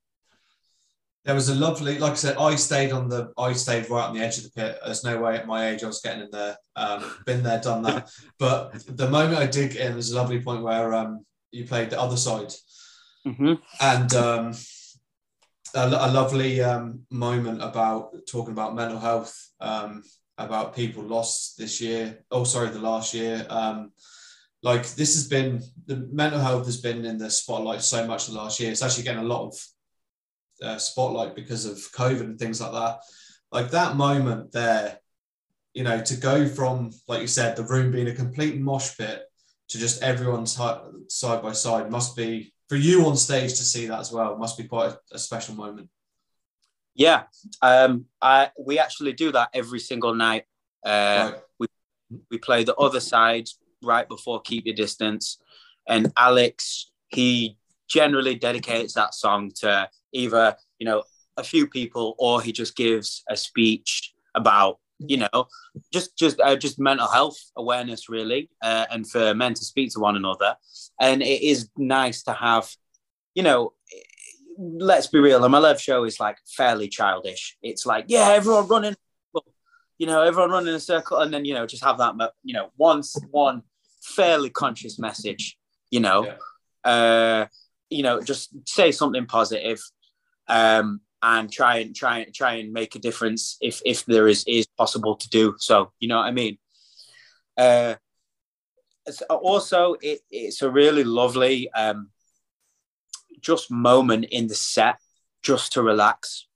there 1.24 1.34
was 1.34 1.48
a 1.48 1.54
lovely, 1.54 1.98
like 1.98 2.12
I 2.12 2.16
said, 2.16 2.36
I 2.36 2.56
stayed 2.56 2.92
on 2.92 3.08
the, 3.08 3.32
I 3.38 3.52
stayed 3.52 3.88
right 3.88 4.08
on 4.08 4.14
the 4.14 4.20
edge 4.22 4.38
of 4.38 4.44
the 4.44 4.50
pit. 4.50 4.78
There's 4.84 5.04
no 5.04 5.20
way 5.20 5.36
at 5.36 5.46
my 5.46 5.68
age 5.70 5.82
I 5.82 5.86
was 5.86 6.00
getting 6.00 6.24
in 6.24 6.30
there. 6.30 6.56
Um, 6.76 7.04
been 7.24 7.42
there, 7.42 7.60
done 7.60 7.82
that. 7.84 8.10
But 8.38 8.72
the 8.86 9.08
moment 9.08 9.38
I 9.38 9.46
did 9.46 9.72
get 9.72 9.86
in, 9.86 9.92
there's 9.92 10.10
a 10.12 10.16
lovely 10.16 10.42
point 10.42 10.62
where 10.62 10.92
um, 10.94 11.24
you 11.52 11.64
played 11.64 11.90
the 11.90 12.00
other 12.00 12.16
side, 12.16 12.52
Mhm. 13.24 13.60
and 13.80 14.14
um, 14.14 14.52
a, 15.74 15.86
a 15.86 16.10
lovely 16.10 16.60
um, 16.60 17.06
moment 17.10 17.62
about 17.62 18.10
talking 18.26 18.52
about 18.52 18.74
mental 18.74 18.98
health, 18.98 19.34
um, 19.60 20.02
about 20.38 20.74
people 20.74 21.04
lost 21.04 21.56
this 21.56 21.80
year. 21.80 22.24
Oh, 22.30 22.44
sorry, 22.44 22.70
the 22.70 22.80
last 22.80 23.14
year. 23.14 23.46
Like 24.62 24.86
this 24.94 25.14
has 25.14 25.26
been 25.26 25.60
the 25.86 26.08
mental 26.12 26.38
health 26.40 26.66
has 26.66 26.80
been 26.80 27.04
in 27.04 27.18
the 27.18 27.30
spotlight 27.30 27.82
so 27.82 28.06
much 28.06 28.26
the 28.26 28.34
last 28.34 28.60
year. 28.60 28.70
It's 28.70 28.82
actually 28.82 29.02
getting 29.04 29.24
a 29.24 29.26
lot 29.26 29.48
of 29.48 29.66
uh, 30.62 30.78
spotlight 30.78 31.34
because 31.34 31.64
of 31.66 31.76
COVID 31.92 32.20
and 32.20 32.38
things 32.38 32.60
like 32.60 32.72
that. 32.72 33.00
Like 33.50 33.70
that 33.72 33.96
moment 33.96 34.52
there, 34.52 34.98
you 35.74 35.82
know, 35.82 36.00
to 36.00 36.16
go 36.16 36.46
from 36.48 36.90
like 37.08 37.20
you 37.22 37.26
said, 37.26 37.56
the 37.56 37.64
room 37.64 37.90
being 37.90 38.08
a 38.08 38.14
complete 38.14 38.60
mosh 38.60 38.96
pit 38.96 39.22
to 39.70 39.78
just 39.78 40.02
everyone 40.02 40.46
si- 40.46 40.88
side 41.08 41.42
by 41.42 41.52
side 41.52 41.90
must 41.90 42.14
be 42.16 42.52
for 42.68 42.76
you 42.76 43.04
on 43.06 43.16
stage 43.16 43.50
to 43.54 43.64
see 43.64 43.86
that 43.86 43.98
as 43.98 44.12
well. 44.12 44.38
Must 44.38 44.56
be 44.56 44.64
quite 44.64 44.92
a, 44.92 44.98
a 45.12 45.18
special 45.18 45.56
moment. 45.56 45.88
Yeah, 46.94 47.24
um, 47.62 48.04
I 48.20 48.50
we 48.58 48.78
actually 48.78 49.14
do 49.14 49.32
that 49.32 49.48
every 49.54 49.80
single 49.80 50.14
night. 50.14 50.44
Uh, 50.84 51.32
Right. 51.32 51.68
we 52.30 52.38
play 52.38 52.62
the 52.64 52.74
other 52.76 53.00
side 53.00 53.48
right 53.82 54.08
before 54.08 54.40
Keep 54.40 54.66
Your 54.66 54.74
Distance, 54.74 55.38
and 55.88 56.12
Alex 56.16 56.90
he 57.08 57.58
generally 57.88 58.34
dedicates 58.34 58.94
that 58.94 59.14
song 59.14 59.50
to 59.54 59.88
either 60.12 60.56
you 60.78 60.86
know 60.86 61.02
a 61.36 61.44
few 61.44 61.66
people 61.66 62.14
or 62.18 62.40
he 62.40 62.52
just 62.52 62.76
gives 62.76 63.22
a 63.28 63.36
speech 63.36 64.14
about 64.34 64.78
you 64.98 65.16
know 65.16 65.48
just 65.92 66.16
just 66.16 66.40
uh, 66.40 66.56
just 66.56 66.78
mental 66.78 67.08
health 67.08 67.38
awareness 67.56 68.08
really 68.08 68.48
uh, 68.62 68.86
and 68.90 69.08
for 69.10 69.34
men 69.34 69.52
to 69.52 69.64
speak 69.64 69.92
to 69.92 70.00
one 70.00 70.16
another 70.16 70.56
and 71.00 71.22
it 71.22 71.42
is 71.42 71.68
nice 71.76 72.22
to 72.22 72.32
have 72.32 72.70
you 73.34 73.42
know 73.42 73.72
let's 74.58 75.06
be 75.06 75.18
real, 75.18 75.40
the 75.40 75.48
Malev 75.48 75.78
show 75.78 76.04
is 76.04 76.20
like 76.20 76.38
fairly 76.46 76.88
childish. 76.88 77.56
It's 77.62 77.86
like, 77.86 78.06
yeah, 78.08 78.28
everyone 78.30 78.68
running, 78.68 78.94
you 79.98 80.06
know, 80.06 80.22
everyone 80.22 80.50
running 80.50 80.68
in 80.68 80.74
a 80.74 80.80
circle, 80.80 81.18
and 81.18 81.32
then 81.32 81.44
you 81.44 81.54
know, 81.54 81.66
just 81.66 81.84
have 81.84 81.98
that, 81.98 82.14
you 82.42 82.54
know, 82.54 82.70
once 82.76 83.16
one 83.30 83.62
fairly 84.02 84.50
conscious 84.50 84.98
message, 84.98 85.56
you 85.90 86.00
know, 86.00 86.34
uh, 86.84 87.46
you 87.90 88.02
know, 88.02 88.20
just 88.20 88.50
say 88.68 88.92
something 88.92 89.26
positive, 89.26 89.80
um, 90.48 91.00
and 91.22 91.52
try 91.52 91.78
and 91.78 91.94
try 91.94 92.18
and 92.18 92.34
try 92.34 92.54
and 92.54 92.72
make 92.72 92.94
a 92.94 92.98
difference 92.98 93.56
if 93.60 93.80
if 93.84 94.04
there 94.06 94.28
is 94.28 94.44
is 94.46 94.66
possible 94.76 95.16
to 95.16 95.28
do 95.28 95.54
so. 95.58 95.92
You 96.00 96.08
know 96.08 96.16
what 96.16 96.26
I 96.26 96.32
mean? 96.32 96.58
Uh, 97.56 97.94
also, 99.28 99.96
it, 100.00 100.20
it's 100.30 100.62
a 100.62 100.70
really 100.70 101.04
lovely. 101.04 101.70
Um, 101.72 102.10
just 103.42 103.70
moment 103.70 104.24
in 104.30 104.46
the 104.46 104.54
set 104.54 104.96
just 105.42 105.72
to 105.72 105.82
relax 105.82 106.46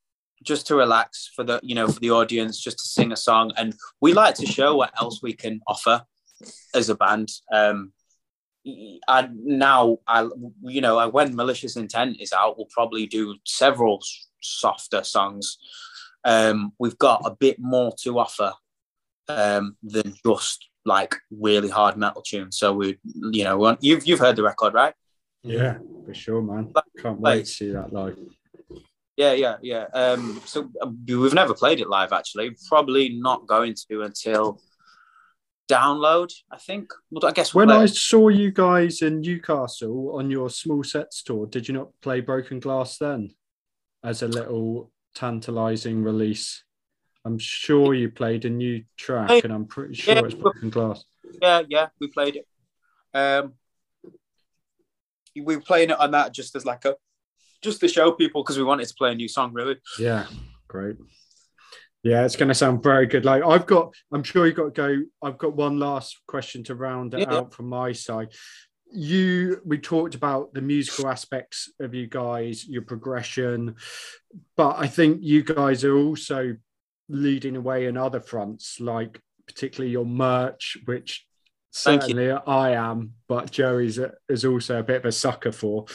just 0.42 0.66
to 0.68 0.76
relax 0.76 1.30
for 1.34 1.42
the 1.42 1.60
you 1.62 1.74
know 1.74 1.88
for 1.88 2.00
the 2.00 2.10
audience 2.10 2.58
just 2.58 2.78
to 2.78 2.86
sing 2.86 3.12
a 3.12 3.16
song 3.16 3.52
and 3.56 3.74
we 4.00 4.14
like 4.14 4.34
to 4.34 4.46
show 4.46 4.76
what 4.76 4.92
else 5.00 5.20
we 5.22 5.32
can 5.32 5.60
offer 5.66 6.02
as 6.74 6.88
a 6.88 6.94
band 6.94 7.28
um 7.52 7.92
and 9.08 9.44
now 9.44 9.96
i 10.08 10.28
you 10.62 10.80
know 10.80 11.08
when 11.08 11.34
malicious 11.36 11.76
intent 11.76 12.16
is 12.20 12.32
out 12.32 12.56
we'll 12.56 12.66
probably 12.72 13.06
do 13.06 13.36
several 13.44 14.02
softer 14.42 15.02
songs 15.04 15.56
um 16.24 16.72
we've 16.78 16.98
got 16.98 17.22
a 17.24 17.30
bit 17.30 17.56
more 17.58 17.92
to 18.02 18.18
offer 18.18 18.52
um 19.28 19.76
than 19.82 20.12
just 20.26 20.68
like 20.84 21.14
really 21.30 21.68
hard 21.68 21.96
metal 21.96 22.22
tunes 22.22 22.56
so 22.58 22.72
we 22.72 22.98
you 23.32 23.44
know 23.44 23.76
you've 23.80 24.06
you've 24.06 24.20
heard 24.20 24.36
the 24.36 24.42
record 24.42 24.74
right 24.74 24.94
Yeah, 25.42 25.78
for 26.04 26.14
sure, 26.14 26.42
man. 26.42 26.72
Can't 26.98 27.20
Like- 27.20 27.34
wait 27.38 27.44
to 27.46 27.50
see 27.58 27.70
that 27.72 27.92
live. 27.92 28.18
Yeah, 29.16 29.32
yeah, 29.44 29.56
yeah. 29.62 29.84
Um, 29.94 30.40
so 30.44 30.68
uh, 30.82 30.90
we've 31.06 31.32
never 31.42 31.54
played 31.54 31.78
it 31.80 31.88
live, 31.88 32.12
actually. 32.12 32.50
Probably 32.68 33.04
not 33.28 33.46
going 33.46 33.74
to 33.88 34.02
until 34.02 34.60
download. 35.68 36.32
I 36.50 36.58
think. 36.58 36.92
Well, 37.10 37.28
I 37.28 37.32
guess 37.32 37.54
we'll 37.54 37.66
When 37.66 37.74
play- 37.76 37.84
I 37.84 37.86
saw 37.86 38.28
you 38.28 38.50
guys 38.50 39.02
in 39.02 39.20
Newcastle 39.20 40.16
on 40.16 40.30
your 40.30 40.50
small 40.50 40.82
sets 40.84 41.22
tour, 41.22 41.46
did 41.46 41.68
you 41.68 41.74
not 41.74 41.88
play 42.02 42.20
Broken 42.20 42.60
Glass 42.60 42.98
then 42.98 43.30
as 44.02 44.22
a 44.22 44.28
little 44.28 44.92
tantalizing 45.14 46.02
release? 46.02 46.64
I'm 47.24 47.38
sure 47.38 47.92
you 47.92 48.10
played 48.10 48.44
a 48.44 48.50
new 48.50 48.84
track, 48.96 49.42
and 49.42 49.52
I'm 49.52 49.66
pretty 49.66 49.94
sure 49.94 50.14
yeah. 50.14 50.24
it's 50.24 50.34
Broken 50.34 50.70
Glass. 50.70 51.04
yeah, 51.42 51.62
yeah, 51.68 51.88
we 52.00 52.06
played 52.06 52.36
it. 52.36 52.46
Um, 53.12 53.54
we 55.34 55.56
were 55.56 55.62
playing 55.62 55.90
it 55.90 55.98
on 55.98 56.12
that 56.12 56.32
just 56.32 56.54
as 56.54 56.64
like 56.64 56.84
a 56.84 56.96
just 57.62 57.80
to 57.80 57.88
show 57.88 58.12
people 58.12 58.42
because 58.42 58.56
we 58.56 58.64
wanted 58.64 58.86
to 58.86 58.94
play 58.94 59.12
a 59.12 59.14
new 59.14 59.28
song, 59.28 59.52
really. 59.52 59.76
Yeah, 59.98 60.26
great. 60.68 60.96
Yeah, 62.06 62.24
it's 62.24 62.36
going 62.36 62.48
to 62.50 62.54
sound 62.54 62.84
very 62.84 63.06
good. 63.08 63.24
Like 63.24 63.42
I've 63.42 63.66
got, 63.66 63.92
I'm 64.12 64.22
sure 64.22 64.46
you've 64.46 64.54
got 64.54 64.66
to 64.66 64.70
go. 64.70 65.02
I've 65.20 65.38
got 65.38 65.56
one 65.56 65.80
last 65.80 66.20
question 66.28 66.62
to 66.64 66.76
round 66.76 67.14
it 67.14 67.20
Yeah. 67.20 67.34
out 67.38 67.52
from 67.52 67.66
my 67.68 67.90
side. 67.90 68.28
You, 68.92 69.60
we 69.64 69.78
talked 69.78 70.14
about 70.14 70.54
the 70.54 70.60
musical 70.60 71.08
aspects 71.08 71.68
of 71.80 71.94
you 71.94 72.06
guys, 72.06 72.64
your 72.68 72.82
progression, 72.82 73.74
but 74.56 74.76
I 74.78 74.86
think 74.86 75.18
you 75.22 75.42
guys 75.42 75.82
are 75.82 75.96
also 75.96 76.54
leading 77.08 77.56
away 77.56 77.86
in 77.86 77.96
other 77.96 78.20
fronts, 78.20 78.78
like 78.78 79.20
particularly 79.48 79.90
your 79.90 80.06
merch, 80.06 80.78
which 80.84 81.26
Thank 81.74 82.02
you. 82.02 82.08
certainly 82.14 82.30
I 82.46 82.70
am, 82.90 83.14
but 83.28 83.50
Joey's 83.50 83.98
a, 83.98 84.12
is 84.28 84.44
also 84.44 84.78
a 84.78 84.84
bit 84.84 84.98
of 84.98 85.06
a 85.06 85.12
sucker 85.12 85.50
for 85.50 85.86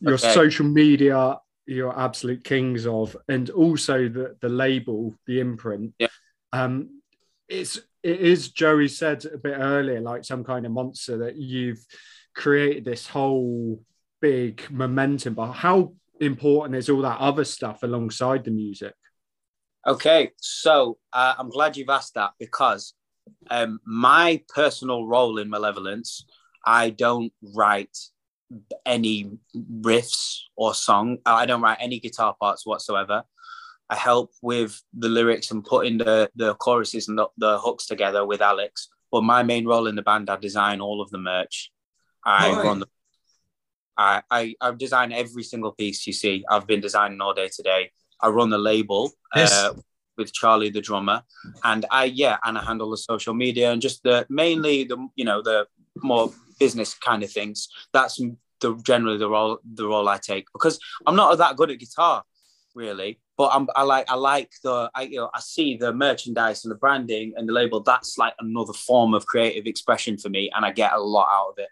your 0.00 0.14
Okay. 0.14 0.32
social 0.32 0.64
media. 0.64 1.36
You're 1.66 1.98
absolute 1.98 2.44
kings 2.44 2.86
of, 2.86 3.16
and 3.28 3.50
also 3.50 4.08
the 4.08 4.36
the 4.40 4.48
label, 4.48 5.14
the 5.26 5.40
imprint. 5.40 5.94
Yeah. 5.98 6.08
Um, 6.52 7.02
it's 7.48 7.78
it 8.02 8.20
is 8.20 8.50
Joey 8.50 8.88
said 8.88 9.24
a 9.26 9.38
bit 9.38 9.56
earlier, 9.56 10.00
like 10.00 10.24
some 10.24 10.44
kind 10.44 10.66
of 10.66 10.72
monster 10.72 11.18
that 11.18 11.36
you've 11.36 11.84
created 12.34 12.84
this 12.84 13.06
whole 13.06 13.82
big 14.20 14.62
momentum. 14.70 15.34
But 15.34 15.52
how 15.52 15.94
important 16.20 16.76
is 16.76 16.88
all 16.88 17.02
that 17.02 17.20
other 17.20 17.44
stuff 17.44 17.82
alongside 17.82 18.44
the 18.44 18.50
music? 18.50 18.94
Okay, 19.86 20.30
so 20.36 20.98
uh, 21.12 21.34
I'm 21.38 21.48
glad 21.48 21.76
you've 21.76 21.88
asked 21.88 22.14
that 22.14 22.32
because 22.38 22.94
um, 23.50 23.80
my 23.86 24.42
personal 24.48 25.06
role 25.06 25.38
in 25.38 25.48
Malevolence, 25.48 26.26
I 26.66 26.90
don't 26.90 27.32
write 27.54 27.96
any 28.84 29.30
riffs 29.80 30.38
or 30.56 30.74
song. 30.74 31.18
I 31.26 31.46
don't 31.46 31.62
write 31.62 31.78
any 31.80 32.00
guitar 32.00 32.34
parts 32.40 32.66
whatsoever. 32.66 33.22
I 33.88 33.96
help 33.96 34.32
with 34.42 34.80
the 34.96 35.08
lyrics 35.08 35.50
and 35.50 35.64
putting 35.64 35.98
the, 35.98 36.30
the 36.36 36.54
choruses 36.54 37.08
and 37.08 37.18
the, 37.18 37.26
the 37.38 37.58
hooks 37.58 37.86
together 37.86 38.24
with 38.24 38.40
Alex. 38.40 38.88
But 39.10 39.22
my 39.22 39.42
main 39.42 39.66
role 39.66 39.86
in 39.88 39.96
the 39.96 40.02
band, 40.02 40.30
I 40.30 40.36
design 40.36 40.80
all 40.80 41.00
of 41.00 41.10
the 41.10 41.18
merch. 41.18 41.70
I 42.24 42.52
Right. 42.52 42.64
run 42.64 42.80
the 42.80 42.86
I, 43.96 44.22
I 44.30 44.54
I 44.60 44.70
design 44.72 45.12
every 45.12 45.42
single 45.42 45.72
piece 45.72 46.06
you 46.06 46.12
see. 46.12 46.44
I've 46.48 46.66
been 46.66 46.80
designing 46.80 47.20
all 47.20 47.34
day 47.34 47.48
today. 47.54 47.90
I 48.20 48.28
run 48.28 48.50
the 48.50 48.58
label 48.58 49.10
Yes. 49.34 49.52
uh, 49.52 49.74
with 50.16 50.32
Charlie, 50.32 50.70
the 50.70 50.80
drummer, 50.80 51.22
and 51.64 51.84
I 51.90 52.04
yeah, 52.04 52.38
and 52.44 52.56
I 52.56 52.62
handle 52.62 52.90
the 52.90 52.96
social 52.96 53.34
media 53.34 53.72
and 53.72 53.82
just 53.82 54.02
the 54.02 54.26
mainly 54.30 54.84
the 54.84 54.96
you 55.16 55.24
know 55.24 55.42
the 55.42 55.66
more 56.02 56.32
business 56.60 56.94
kind 56.94 57.24
of 57.24 57.32
things. 57.32 57.68
That's 57.92 58.20
the 58.60 58.76
generally 58.84 59.18
the 59.18 59.28
role 59.28 59.58
the 59.74 59.86
role 59.86 60.08
I 60.08 60.18
take 60.18 60.44
because 60.52 60.78
I'm 61.06 61.16
not 61.16 61.36
that 61.38 61.56
good 61.56 61.70
at 61.72 61.78
guitar, 61.78 62.22
really. 62.74 63.20
But 63.36 63.50
I'm 63.52 63.66
I 63.74 63.82
like 63.82 64.08
I 64.08 64.14
like 64.14 64.52
the 64.62 64.90
I 64.94 65.02
you 65.02 65.16
know 65.16 65.30
I 65.34 65.40
see 65.40 65.76
the 65.76 65.92
merchandise 65.92 66.64
and 66.64 66.70
the 66.70 66.76
branding 66.76 67.32
and 67.36 67.48
the 67.48 67.52
label. 67.52 67.82
That's 67.82 68.18
like 68.18 68.34
another 68.38 68.74
form 68.74 69.14
of 69.14 69.26
creative 69.26 69.66
expression 69.66 70.18
for 70.18 70.28
me, 70.28 70.50
and 70.54 70.64
I 70.64 70.70
get 70.70 70.92
a 70.92 71.00
lot 71.00 71.28
out 71.32 71.48
of 71.50 71.58
it. 71.58 71.70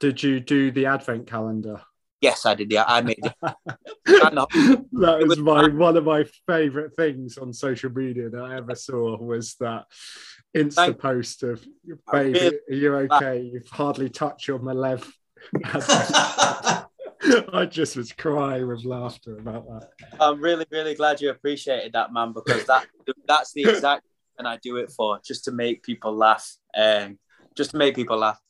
Did 0.00 0.22
you 0.22 0.40
do 0.40 0.72
the 0.72 0.86
advent 0.86 1.28
calendar? 1.28 1.82
Yes, 2.24 2.46
I 2.46 2.54
did. 2.54 2.72
Yeah, 2.72 2.84
I 2.86 3.02
made 3.02 3.18
it. 3.22 3.34
that 3.42 5.26
was 5.28 5.38
my 5.38 5.68
one 5.68 5.98
of 5.98 6.04
my 6.04 6.24
favorite 6.46 6.96
things 6.96 7.36
on 7.36 7.52
social 7.52 7.90
media 7.90 8.30
that 8.30 8.42
I 8.42 8.56
ever 8.56 8.74
saw 8.74 9.18
was 9.18 9.56
that 9.60 9.84
Insta 10.56 10.98
post 10.98 11.42
of 11.42 11.62
baby, 12.10 12.56
are 12.70 12.74
you 12.74 12.94
okay? 12.94 13.42
You've 13.42 13.68
hardly 13.68 14.08
touched 14.08 14.48
your 14.48 14.58
Malev. 14.58 15.06
I 17.52 17.66
just 17.68 17.98
was 17.98 18.10
crying 18.12 18.68
with 18.68 18.86
laughter 18.86 19.36
about 19.36 19.66
that. 19.66 19.90
I'm 20.18 20.40
really, 20.40 20.64
really 20.70 20.94
glad 20.94 21.20
you 21.20 21.28
appreciated 21.28 21.92
that, 21.92 22.10
man, 22.10 22.32
because 22.32 22.64
that 22.64 22.86
that's 23.28 23.52
the 23.52 23.64
exact 23.64 24.06
and 24.38 24.48
I 24.48 24.56
do 24.62 24.76
it 24.76 24.90
for, 24.90 25.20
just 25.22 25.44
to 25.44 25.52
make 25.52 25.82
people 25.82 26.16
laugh, 26.16 26.56
um, 26.74 27.18
just 27.54 27.72
to 27.72 27.76
make 27.76 27.94
people 27.94 28.16
laugh. 28.16 28.40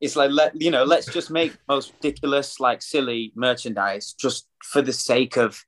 It's 0.00 0.14
like 0.16 0.30
let 0.30 0.60
you 0.60 0.70
know, 0.70 0.84
let's 0.84 1.06
just 1.12 1.30
make 1.30 1.56
most 1.68 1.92
ridiculous, 1.94 2.60
like 2.60 2.82
silly 2.82 3.32
merchandise 3.34 4.12
just 4.12 4.46
for 4.62 4.80
the 4.80 4.92
sake 4.92 5.36
of 5.36 5.64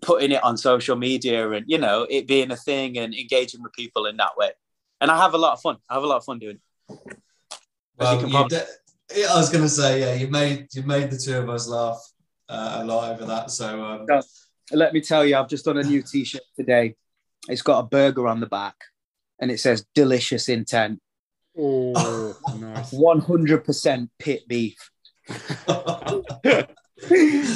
putting 0.00 0.32
it 0.32 0.42
on 0.42 0.56
social 0.56 0.96
media 0.96 1.50
and 1.50 1.64
you 1.68 1.76
know 1.76 2.06
it 2.08 2.26
being 2.26 2.50
a 2.50 2.56
thing 2.56 2.96
and 2.96 3.14
engaging 3.14 3.62
with 3.62 3.72
people 3.74 4.06
in 4.06 4.16
that 4.16 4.36
way. 4.36 4.50
And 5.00 5.10
I 5.10 5.16
have 5.18 5.34
a 5.34 5.38
lot 5.38 5.52
of 5.54 5.60
fun. 5.60 5.76
I 5.88 5.94
have 5.94 6.02
a 6.02 6.06
lot 6.06 6.18
of 6.18 6.24
fun 6.24 6.38
doing. 6.38 6.58
it. 6.88 7.16
Well, 7.98 8.18
probably- 8.30 8.58
de- 8.58 8.66
I 9.28 9.34
was 9.36 9.50
going 9.50 9.64
to 9.64 9.68
say, 9.68 10.00
yeah, 10.00 10.14
you 10.14 10.28
made 10.28 10.68
you 10.72 10.82
made 10.82 11.10
the 11.10 11.18
two 11.18 11.36
of 11.38 11.50
us 11.50 11.66
laugh 11.68 12.00
uh, 12.48 12.78
a 12.80 12.84
lot 12.84 13.12
over 13.12 13.24
that. 13.26 13.50
So 13.50 13.82
um, 13.84 14.06
Yeah. 14.08 14.22
Let 14.72 14.92
me 14.94 15.00
tell 15.00 15.24
you, 15.26 15.36
I've 15.36 15.48
just 15.48 15.64
done 15.64 15.78
a 15.78 15.82
new 15.82 16.00
T-shirt 16.00 16.42
today. 16.56 16.94
It's 17.48 17.62
got 17.62 17.80
a 17.80 17.82
burger 17.82 18.28
on 18.28 18.38
the 18.38 18.46
back, 18.46 18.76
and 19.40 19.50
it 19.50 19.58
says 19.58 19.84
"delicious 19.96 20.48
intent." 20.48 21.00
Oh, 21.62 22.36
nice. 22.58 22.92
One 22.92 23.20
hundred 23.20 23.64
percent 23.64 24.10
pit 24.18 24.48
beef. 24.48 24.90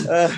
Uh, 0.08 0.34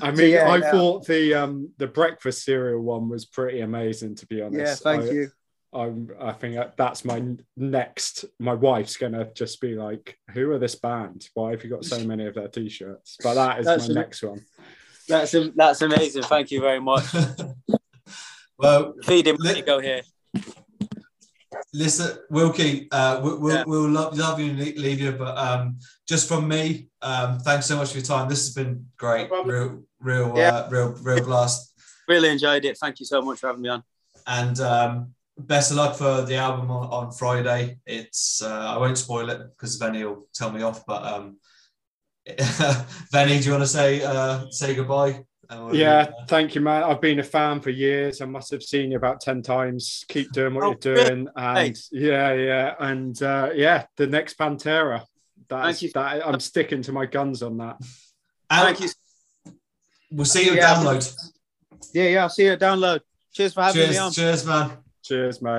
I 0.00 0.10
mean, 0.12 0.30
yeah, 0.30 0.48
I 0.48 0.58
yeah. 0.58 0.70
thought 0.70 1.06
the 1.06 1.34
um 1.34 1.70
the 1.78 1.86
breakfast 1.86 2.44
cereal 2.44 2.80
one 2.80 3.08
was 3.08 3.24
pretty 3.26 3.60
amazing, 3.60 4.14
to 4.16 4.26
be 4.26 4.40
honest. 4.42 4.58
yeah, 4.58 4.74
thank 4.74 5.04
I, 5.04 5.12
you. 5.12 5.30
I'm, 5.72 6.10
I 6.20 6.32
think 6.32 6.56
that's 6.76 7.04
my 7.04 7.22
next. 7.56 8.24
My 8.38 8.54
wife's 8.54 8.96
gonna 8.96 9.30
just 9.34 9.60
be 9.60 9.74
like, 9.74 10.18
"Who 10.32 10.50
are 10.52 10.58
this 10.58 10.74
band? 10.74 11.28
Why 11.34 11.50
have 11.50 11.62
you 11.64 11.70
got 11.70 11.84
so 11.84 12.02
many 12.04 12.26
of 12.26 12.34
their 12.34 12.48
t-shirts?" 12.48 13.18
But 13.22 13.34
that 13.34 13.60
is 13.60 13.66
That's 13.66 13.88
my 13.88 13.88
an- 13.88 13.94
next 13.94 14.22
one. 14.22 14.44
That's 15.08 15.34
that's 15.54 15.82
amazing. 15.82 16.22
Thank 16.22 16.50
you 16.50 16.60
very 16.60 16.80
much. 16.80 17.04
well, 18.58 18.94
Feeding 19.04 19.36
Let- 19.38 19.52
money 19.52 19.62
go 19.62 19.80
here. 19.80 20.02
Listen, 21.72 22.18
Wilkie, 22.30 22.88
uh, 22.90 23.20
we- 23.22 23.34
we'll, 23.36 23.54
Yeah. 23.54 23.64
we'll 23.66 23.88
love, 23.88 24.16
love 24.18 24.40
you 24.40 24.50
and 24.50 24.58
leave 24.58 25.00
you, 25.00 25.12
but 25.12 25.36
um, 25.38 25.78
just 26.08 26.28
from 26.28 26.48
me, 26.48 26.88
um, 27.02 27.38
thanks 27.40 27.66
so 27.66 27.76
much 27.76 27.90
for 27.92 27.98
your 27.98 28.06
time. 28.06 28.28
This 28.28 28.40
has 28.46 28.54
been 28.54 28.86
great, 28.96 29.30
real, 29.44 29.82
real, 30.00 30.32
Yeah. 30.36 30.48
uh, 30.56 30.68
real, 30.70 30.88
real 31.02 31.24
blast. 31.24 31.72
Really 32.08 32.28
enjoyed 32.30 32.64
it. 32.64 32.76
Thank 32.78 33.00
you 33.00 33.06
so 33.06 33.22
much 33.22 33.38
for 33.38 33.46
having 33.48 33.62
me 33.62 33.68
on. 33.68 33.84
And 34.26 34.58
um, 34.60 35.14
best 35.38 35.70
of 35.70 35.76
luck 35.76 35.96
for 35.96 36.22
the 36.22 36.36
album 36.36 36.70
on, 36.70 36.86
on 36.90 37.12
Friday. 37.12 37.78
It's 37.86 38.42
uh, 38.42 38.48
I 38.74 38.76
won't 38.78 38.98
spoil 38.98 39.30
it 39.30 39.40
because 39.50 39.78
Venny 39.78 40.04
will 40.04 40.28
tell 40.34 40.50
me 40.50 40.62
off. 40.62 40.84
But 40.86 41.04
um, 41.04 41.38
Venny, 42.28 43.38
do 43.38 43.44
you 43.46 43.50
want 43.52 43.62
to 43.62 43.68
say 43.68 44.02
uh, 44.02 44.44
say 44.50 44.74
goodbye? 44.74 45.24
And 45.50 45.66
we'll- 45.66 45.74
Yeah, 45.76 46.10
thank 46.28 46.54
you, 46.54 46.60
man. 46.60 46.84
I've 46.84 47.00
been 47.00 47.18
a 47.18 47.24
fan 47.24 47.60
for 47.60 47.70
years. 47.70 48.20
I 48.20 48.24
must 48.26 48.50
have 48.52 48.62
seen 48.62 48.92
you 48.92 48.96
about 48.96 49.20
ten 49.20 49.42
times. 49.42 50.04
Keep 50.08 50.32
doing 50.32 50.54
what 50.54 50.64
Oh, 50.64 50.76
you're 50.84 50.94
really? 50.94 51.08
doing, 51.08 51.28
and 51.36 51.76
yeah, 51.92 52.32
yeah, 52.32 52.74
and 52.78 53.20
uh, 53.22 53.50
yeah, 53.54 53.84
the 53.96 54.06
next 54.06 54.38
Pantera. 54.38 55.04
That's, 55.48 55.80
Thank 55.80 55.82
you. 55.82 55.90
That 55.94 56.26
I'm 56.26 56.38
sticking 56.38 56.82
to 56.82 56.92
my 56.92 57.06
guns 57.06 57.42
on 57.42 57.56
that. 57.58 57.76
And 58.48 58.76
Thank 58.76 58.80
you. 58.80 58.88
We'll 60.12 60.24
see 60.24 60.46
you 60.46 60.54
Yeah. 60.54 60.74
download. 60.74 61.30
Yeah, 61.92 62.04
yeah. 62.08 62.22
I'll 62.22 62.28
see 62.28 62.44
you 62.44 62.52
at 62.52 62.60
download. 62.60 63.00
Cheers 63.32 63.54
for 63.54 63.62
having 63.62 63.90
me 63.90 63.96
on. 63.96 64.12
Cheers, 64.12 64.42
cheers, 64.42 64.46
man. 64.46 64.70
Cheers, 65.02 65.42
mate. 65.42 65.50